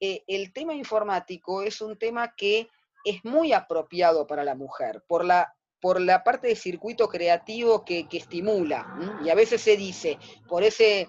[0.00, 2.68] eh, el tema informático es un tema que
[3.04, 8.06] es muy apropiado para la mujer, por la, por la parte de circuito creativo que,
[8.06, 9.18] que estimula.
[9.24, 11.08] Y a veces se dice, por ese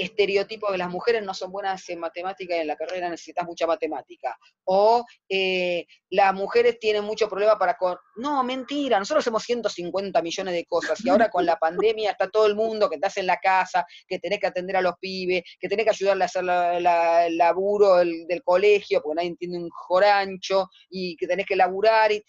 [0.00, 3.66] estereotipo de las mujeres no son buenas en matemática y en la carrera necesitas mucha
[3.66, 4.36] matemática.
[4.64, 7.76] O eh, las mujeres tienen mucho problema para...
[7.76, 7.96] Con...
[8.16, 12.46] No, mentira, nosotros hacemos 150 millones de cosas y ahora con la pandemia está todo
[12.46, 15.68] el mundo que estás en la casa, que tenés que atender a los pibes, que
[15.68, 21.16] tenés que ayudarle a hacer el laburo del colegio, porque nadie entiende un jorancho, y
[21.16, 22.12] que tenés que laburar.
[22.12, 22.24] Y...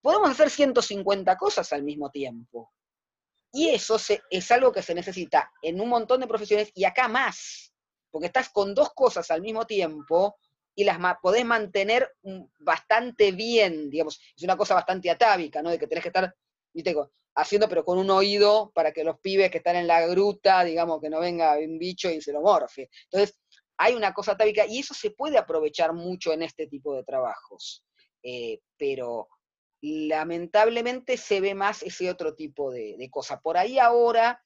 [0.00, 2.70] Podemos hacer 150 cosas al mismo tiempo.
[3.52, 3.96] Y eso
[4.30, 7.72] es algo que se necesita en un montón de profesiones y acá más,
[8.10, 10.36] porque estás con dos cosas al mismo tiempo
[10.74, 12.10] y las podés mantener
[12.58, 15.70] bastante bien, digamos, es una cosa bastante atávica, ¿no?
[15.70, 16.34] De que tenés que estar,
[16.72, 16.94] ¿viste?
[17.34, 21.00] haciendo pero con un oído para que los pibes que están en la gruta, digamos,
[21.00, 22.88] que no venga un bicho y se lo morfe.
[23.04, 23.38] Entonces,
[23.76, 27.84] hay una cosa atávica y eso se puede aprovechar mucho en este tipo de trabajos.
[28.22, 29.28] Eh, pero
[29.82, 33.40] lamentablemente se ve más ese otro tipo de, de cosas.
[33.42, 34.40] Por ahí ahora,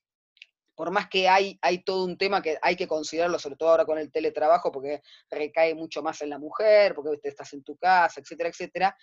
[0.75, 3.85] por más que hay, hay todo un tema que hay que considerarlo, sobre todo ahora
[3.87, 8.21] con el teletrabajo, porque recae mucho más en la mujer, porque estás en tu casa,
[8.21, 8.97] etcétera, etcétera,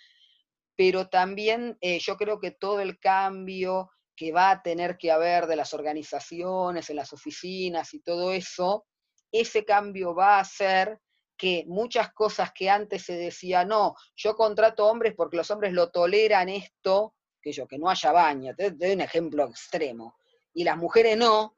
[0.76, 5.46] pero también eh, yo creo que todo el cambio que va a tener que haber
[5.46, 8.86] de las organizaciones, en las oficinas y todo eso,
[9.32, 11.00] ese cambio va a ser
[11.36, 15.90] que muchas cosas que antes se decía, no, yo contrato hombres porque los hombres lo
[15.90, 20.16] toleran esto, que yo, que no haya baño, te, doy un ejemplo extremo,
[20.52, 21.56] y las mujeres no,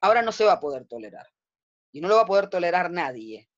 [0.00, 1.26] ahora no se va a poder tolerar.
[1.92, 3.48] Y no lo va a poder tolerar nadie,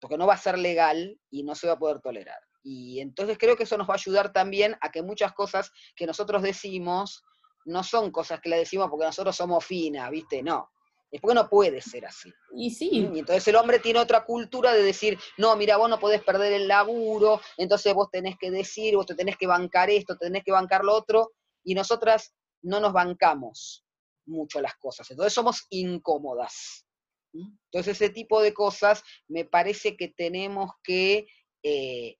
[0.00, 2.40] porque no va a ser legal y no se va a poder tolerar.
[2.62, 6.06] Y entonces creo que eso nos va a ayudar también a que muchas cosas que
[6.06, 7.24] nosotros decimos
[7.64, 10.42] no son cosas que le decimos porque nosotros somos finas, ¿viste?
[10.42, 10.70] No.
[11.10, 12.32] Es porque no puede ser así.
[12.54, 13.08] Y sí.
[13.12, 16.52] Y entonces el hombre tiene otra cultura de decir, no, mira, vos no podés perder
[16.52, 20.52] el laburo, entonces vos tenés que decir, vos te tenés que bancar esto, tenés que
[20.52, 21.32] bancar lo otro,
[21.64, 23.86] y nosotras no nos bancamos
[24.26, 25.10] mucho las cosas.
[25.10, 26.84] Entonces somos incómodas.
[27.32, 31.26] Entonces ese tipo de cosas me parece que tenemos que
[31.62, 32.16] eh,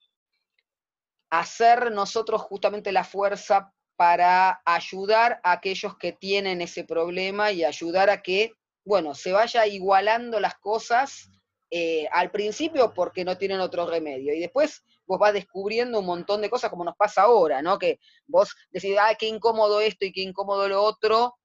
[1.30, 8.11] hacer nosotros justamente la fuerza para ayudar a aquellos que tienen ese problema y ayudar
[8.11, 8.53] a que,
[8.85, 11.31] bueno, se vaya igualando las cosas
[11.70, 14.33] eh, al principio porque no tienen otro remedio.
[14.33, 17.79] Y después vos vas descubriendo un montón de cosas como nos pasa ahora, ¿no?
[17.79, 21.37] Que vos decís, ah, qué incómodo esto y qué incómodo lo otro,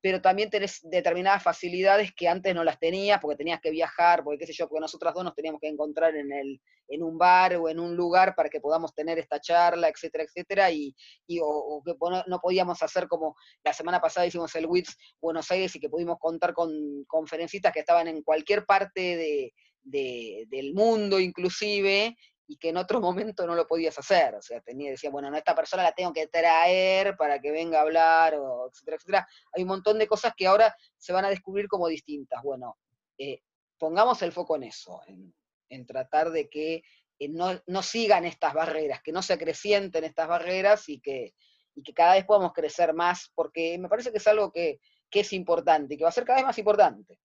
[0.00, 4.38] pero también tenés determinadas facilidades que antes no las tenías, porque tenías que viajar, porque
[4.38, 7.56] qué sé yo, porque nosotras dos nos teníamos que encontrar en, el, en un bar
[7.56, 10.94] o en un lugar para que podamos tener esta charla, etcétera, etcétera, y,
[11.42, 11.94] o, que
[12.26, 16.18] no podíamos hacer como la semana pasada hicimos el WITS Buenos Aires y que pudimos
[16.18, 16.70] contar con
[17.06, 22.16] conferencistas que estaban en cualquier parte de, del mundo inclusive,
[22.50, 24.34] y que en otro momento no lo podías hacer.
[24.34, 27.78] O sea, tenía, decía, bueno, no, esta persona la tengo que traer para que venga
[27.78, 29.28] a hablar, etcétera, etcétera.
[29.52, 32.42] Hay un montón de cosas que ahora se van a descubrir como distintas.
[32.42, 32.76] Bueno,
[33.18, 33.42] eh,
[33.78, 36.82] pongamos el foco en eso, en, tratar de que
[37.20, 41.34] eh, no, sigan estas barreras, que no se acrecienten estas barreras y que,
[41.76, 45.20] y que cada vez podamos crecer más, porque me parece que es algo que, que
[45.20, 47.16] es importante y que va a ser cada vez más importante.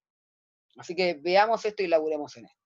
[0.78, 2.66] Así que veamos esto y laburemos en esto.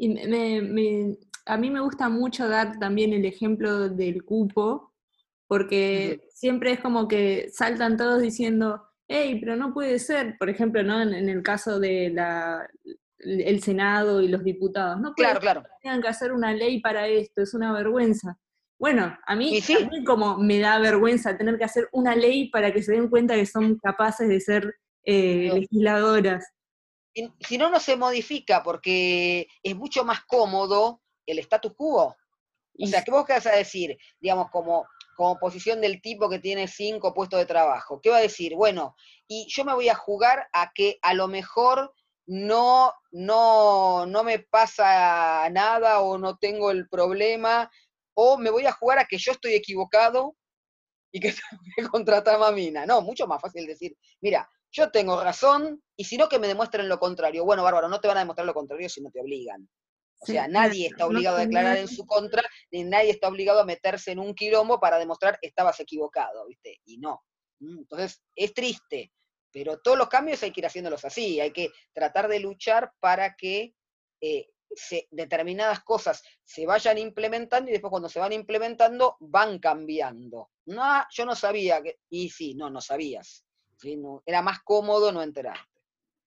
[0.00, 1.16] Y me,
[1.48, 4.92] a mí me gusta mucho dar también el ejemplo del cupo,
[5.46, 10.82] porque siempre es como que saltan todos diciendo, hey, pero no puede ser, por ejemplo,
[10.82, 11.00] ¿no?
[11.00, 12.68] En, el caso de la,
[13.18, 15.62] el Senado y los diputados, no claro, claro.
[15.82, 18.38] tengan que hacer una ley para esto, es una vergüenza.
[18.78, 19.60] Bueno, a mí,
[20.06, 23.46] como me da vergüenza tener que hacer una ley para que se den cuenta que
[23.46, 26.44] son capaces de ser eh, legisladoras
[27.40, 32.16] si no, no se modifica porque es mucho más cómodo el status quo.
[32.80, 36.38] O sea, ¿qué vos qué vas a decir, digamos, como, como posición del tipo que
[36.38, 38.00] tiene cinco puestos de trabajo?
[38.00, 38.54] ¿Qué va a decir?
[38.54, 38.94] Bueno,
[39.26, 41.92] y yo me voy a jugar a que a lo mejor
[42.26, 47.70] no, no, no me pasa nada o no tengo el problema,
[48.14, 50.36] o me voy a jugar a que yo estoy equivocado
[51.10, 52.86] y que tengo que contratar a mina.
[52.86, 56.88] No, mucho más fácil decir, mira, yo tengo razón, y si no que me demuestren
[56.88, 57.44] lo contrario.
[57.44, 59.68] Bueno, bárbaro, no te van a demostrar lo contrario si no te obligan.
[60.20, 62.42] O sea, nadie está obligado a declarar en su contra,
[62.72, 66.80] ni nadie está obligado a meterse en un quilombo para demostrar estabas equivocado, ¿viste?
[66.86, 67.22] Y no.
[67.60, 69.12] Mm, entonces, es triste,
[69.52, 73.36] pero todos los cambios hay que ir haciéndolos así, hay que tratar de luchar para
[73.36, 73.74] que
[74.20, 74.50] eh,
[75.10, 80.50] determinadas cosas se vayan implementando y después cuando se van implementando van cambiando.
[80.66, 83.44] No, yo no sabía que, y sí, no, no sabías
[84.26, 85.77] era más cómodo no enterarte.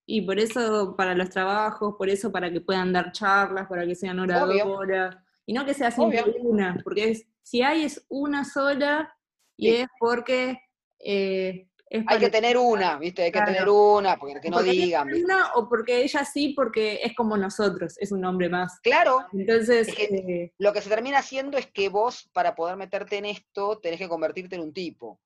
[0.05, 3.95] Y por eso para los trabajos, por eso para que puedan dar charlas, para que
[3.95, 9.13] sean oradoras, y no que sea siempre una, porque si hay es una sola
[9.57, 10.59] y es porque...
[10.99, 11.67] Eh,
[12.07, 13.23] hay que tener una, ¿viste?
[13.23, 15.09] Hay que tener una, porque que no digan.
[15.13, 18.79] Una, o porque ella sí, porque es como nosotros, es un hombre más.
[18.79, 19.25] Claro.
[19.33, 19.89] Entonces.
[19.97, 23.99] Eh, lo que se termina haciendo es que vos, para poder meterte en esto, tenés
[23.99, 25.19] que convertirte en un tipo.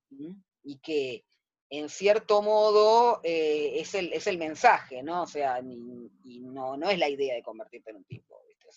[0.63, 1.23] Y que
[1.69, 5.23] en cierto modo eh, es, el, es el mensaje, ¿no?
[5.23, 8.41] O sea, y no, no es la idea de convertirte en un tipo.
[8.47, 8.67] ¿viste?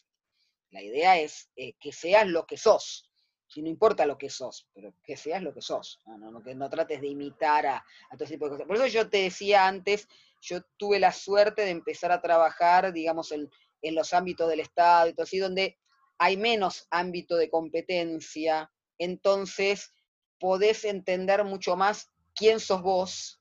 [0.70, 3.11] La idea es eh, que seas lo que sos,
[3.47, 6.68] si no importa lo que sos, pero que seas lo que sos, no, que no
[6.68, 8.66] trates de imitar a, todo ese tipo de cosas.
[8.66, 10.09] Por eso yo te decía antes,
[10.41, 13.51] yo tuve la suerte de empezar a trabajar, digamos, en,
[13.82, 15.78] en los ámbitos del Estado y todo así, donde
[16.18, 19.95] hay menos ámbito de competencia, entonces
[20.39, 23.41] podés entender mucho más quién sos vos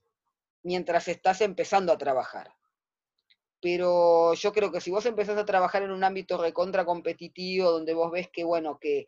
[0.64, 2.54] mientras estás empezando a trabajar.
[3.62, 7.94] Pero yo creo que si vos empezás a trabajar en un ámbito recontra competitivo, donde
[7.94, 9.08] vos ves que, bueno, que,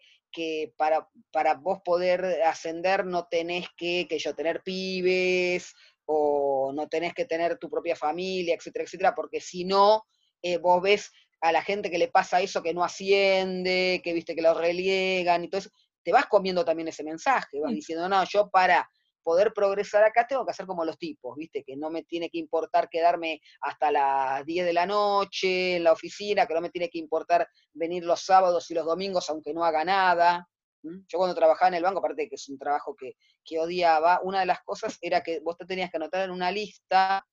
[0.78, 5.74] para, para, vos poder ascender no tenés que, que yo tener pibes,
[6.06, 10.06] o no tenés que tener tu propia familia, etcétera, etcétera, porque si no,
[10.42, 11.12] eh, vos ves
[11.42, 15.44] a la gente que le pasa eso, que no asciende, que viste que lo reliegan
[15.44, 15.70] y todo eso,
[16.04, 18.90] te vas comiendo también ese mensaje, vas diciendo, no, yo para
[19.24, 21.64] poder progresar acá tengo que hacer como los tipos, ¿viste?
[21.64, 25.92] Que no me tiene que importar quedarme hasta las 10 de la noche en la
[25.92, 29.64] oficina, que no me tiene que importar venir los sábados y los domingos aunque no
[29.64, 30.48] haga nada.
[30.82, 33.14] Yo cuando trabajaba en el banco, aparte de que es un trabajo que,
[33.44, 36.52] que odiaba, una de las cosas era que vos te tenías que anotar en una
[36.52, 37.26] lista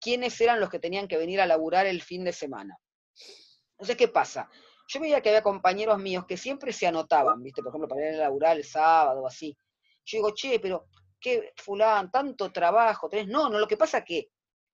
[0.00, 2.78] quiénes eran los que tenían que venir a laburar el fin de semana.
[3.72, 4.48] Entonces, ¿qué pasa?
[4.88, 7.62] yo veía que había compañeros míos que siempre se anotaban, ¿viste?
[7.62, 9.56] Por ejemplo, para ir a laburar el sábado o así.
[10.04, 10.86] Yo digo, che, pero
[11.20, 13.28] qué fulán, tanto trabajo tenés.
[13.28, 14.30] No, no, lo que pasa es que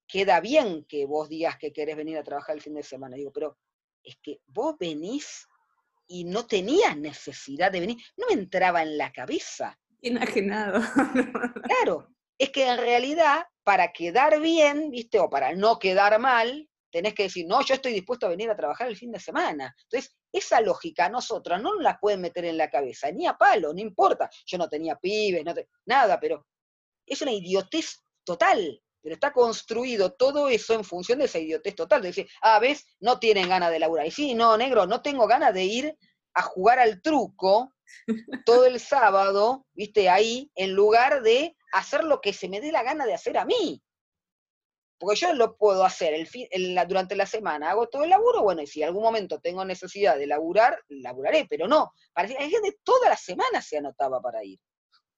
[0.06, 3.16] queda bien que vos digas que querés venir a trabajar el fin de semana.
[3.16, 3.58] Digo, pero
[4.02, 5.46] es que vos venís
[6.06, 7.96] y no tenías necesidad de venir.
[8.16, 9.78] No me entraba en la cabeza.
[10.00, 10.80] Enajenado.
[11.62, 15.18] claro, es que en realidad, para quedar bien, ¿viste?
[15.20, 18.56] O para no quedar mal, tenés que decir, no, yo estoy dispuesto a venir a
[18.56, 19.74] trabajar el fin de semana.
[19.84, 23.72] Entonces, esa lógica nosotros no nos la pueden meter en la cabeza, ni a palo,
[23.72, 24.30] no importa.
[24.46, 25.54] Yo no tenía pibes, no
[25.86, 26.46] nada, pero
[27.06, 28.80] es una idiotez total.
[29.02, 32.02] Pero está construido todo eso en función de esa idiotez total.
[32.02, 34.06] De decir, ah, ves, no tienen ganas de laburar.
[34.06, 35.98] Y sí, no, negro, no tengo ganas de ir
[36.34, 37.72] a jugar al truco
[38.46, 42.82] todo el sábado, viste, ahí, en lugar de hacer lo que se me dé la
[42.82, 43.82] gana de hacer a mí.
[45.02, 48.68] Porque yo lo puedo hacer el durante la semana, hago todo el laburo, bueno, y
[48.68, 51.92] si en algún momento tengo necesidad de laburar, laburaré, pero no.
[52.12, 54.60] Parecía, hay gente toda la semana se anotaba para ir.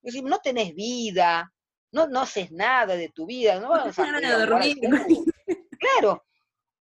[0.01, 1.53] Es decir, no tenés vida,
[1.91, 4.75] no, no haces nada de tu vida, no vas a, dormir.
[5.79, 6.25] Claro,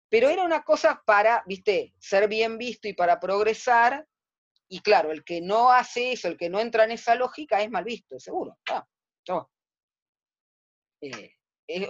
[0.08, 4.08] pero era una cosa para, viste, ser bien visto y para progresar,
[4.70, 7.70] y claro, el que no hace eso, el que no entra en esa lógica es
[7.70, 8.58] mal visto, seguro.
[8.70, 8.88] Ah,
[11.02, 11.36] eh,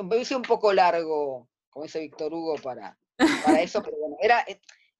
[0.03, 4.45] me hice un poco largo, como dice Víctor Hugo, para, para eso, pero bueno, era,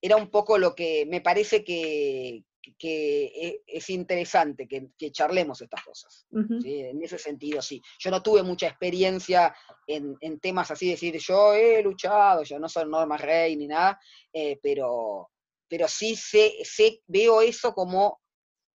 [0.01, 2.43] era un poco lo que me parece que,
[2.84, 6.28] e, es interesante que, charlemos estas cosas.
[6.32, 7.82] En ese sentido, sí.
[7.99, 9.55] Yo no tuve mucha experiencia
[9.88, 13.99] en, temas así, decir, yo he luchado, yo no soy Norma Rey ni nada,
[14.34, 15.32] eh, pero,
[15.67, 18.21] pero sí sé, sé, veo eso como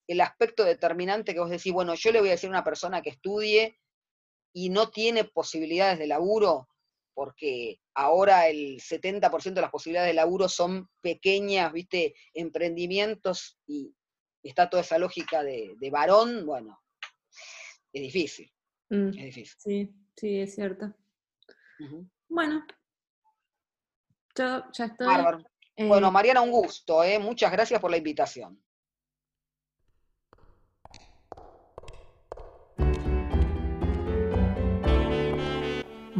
[0.08, 3.00] el aspecto determinante que vos decís, bueno, yo le voy a decir a una persona
[3.02, 3.78] que estudie
[4.52, 6.68] y no tiene posibilidades de laburo,
[7.14, 13.94] porque ahora el 70% de las posibilidades de laburo son pequeñas, viste, emprendimientos y
[14.42, 16.80] está toda esa lógica de, varón, bueno,
[17.92, 18.50] es difícil.
[18.88, 19.56] Mm, es difícil.
[19.58, 20.94] Sí, sí, es cierto.
[22.28, 22.64] Bueno,
[24.34, 25.06] yo ya estoy.
[25.76, 27.18] Bueno, eh, Mariana, un gusto, ¿eh?
[27.18, 28.62] muchas gracias por la invitación.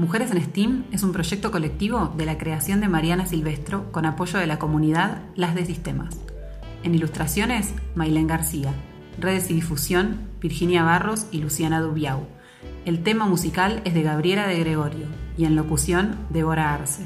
[0.00, 4.38] Mujeres en STEAM es un proyecto colectivo de la creación de Mariana Silvestro con apoyo
[4.38, 6.18] de la comunidad Las de Sistemas.
[6.82, 8.72] En ilustraciones, Mailén García.
[9.18, 12.26] Redes y difusión, Virginia Barros y Luciana Dubiau.
[12.86, 15.04] El tema musical es de Gabriela de Gregorio
[15.36, 17.04] y en locución, Débora Arce.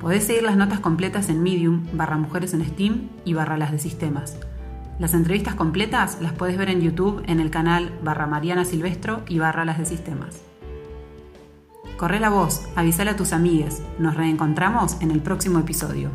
[0.00, 3.78] Podés seguir las notas completas en Medium, barra Mujeres en STEAM y barra Las de
[3.78, 4.40] Sistemas.
[4.98, 9.38] Las entrevistas completas las puedes ver en YouTube en el canal barra Mariana Silvestro y
[9.38, 10.51] barra Las de Sistemas.
[12.02, 13.80] Corre la voz, avísale a tus amigues.
[14.00, 16.10] Nos reencontramos en el próximo episodio.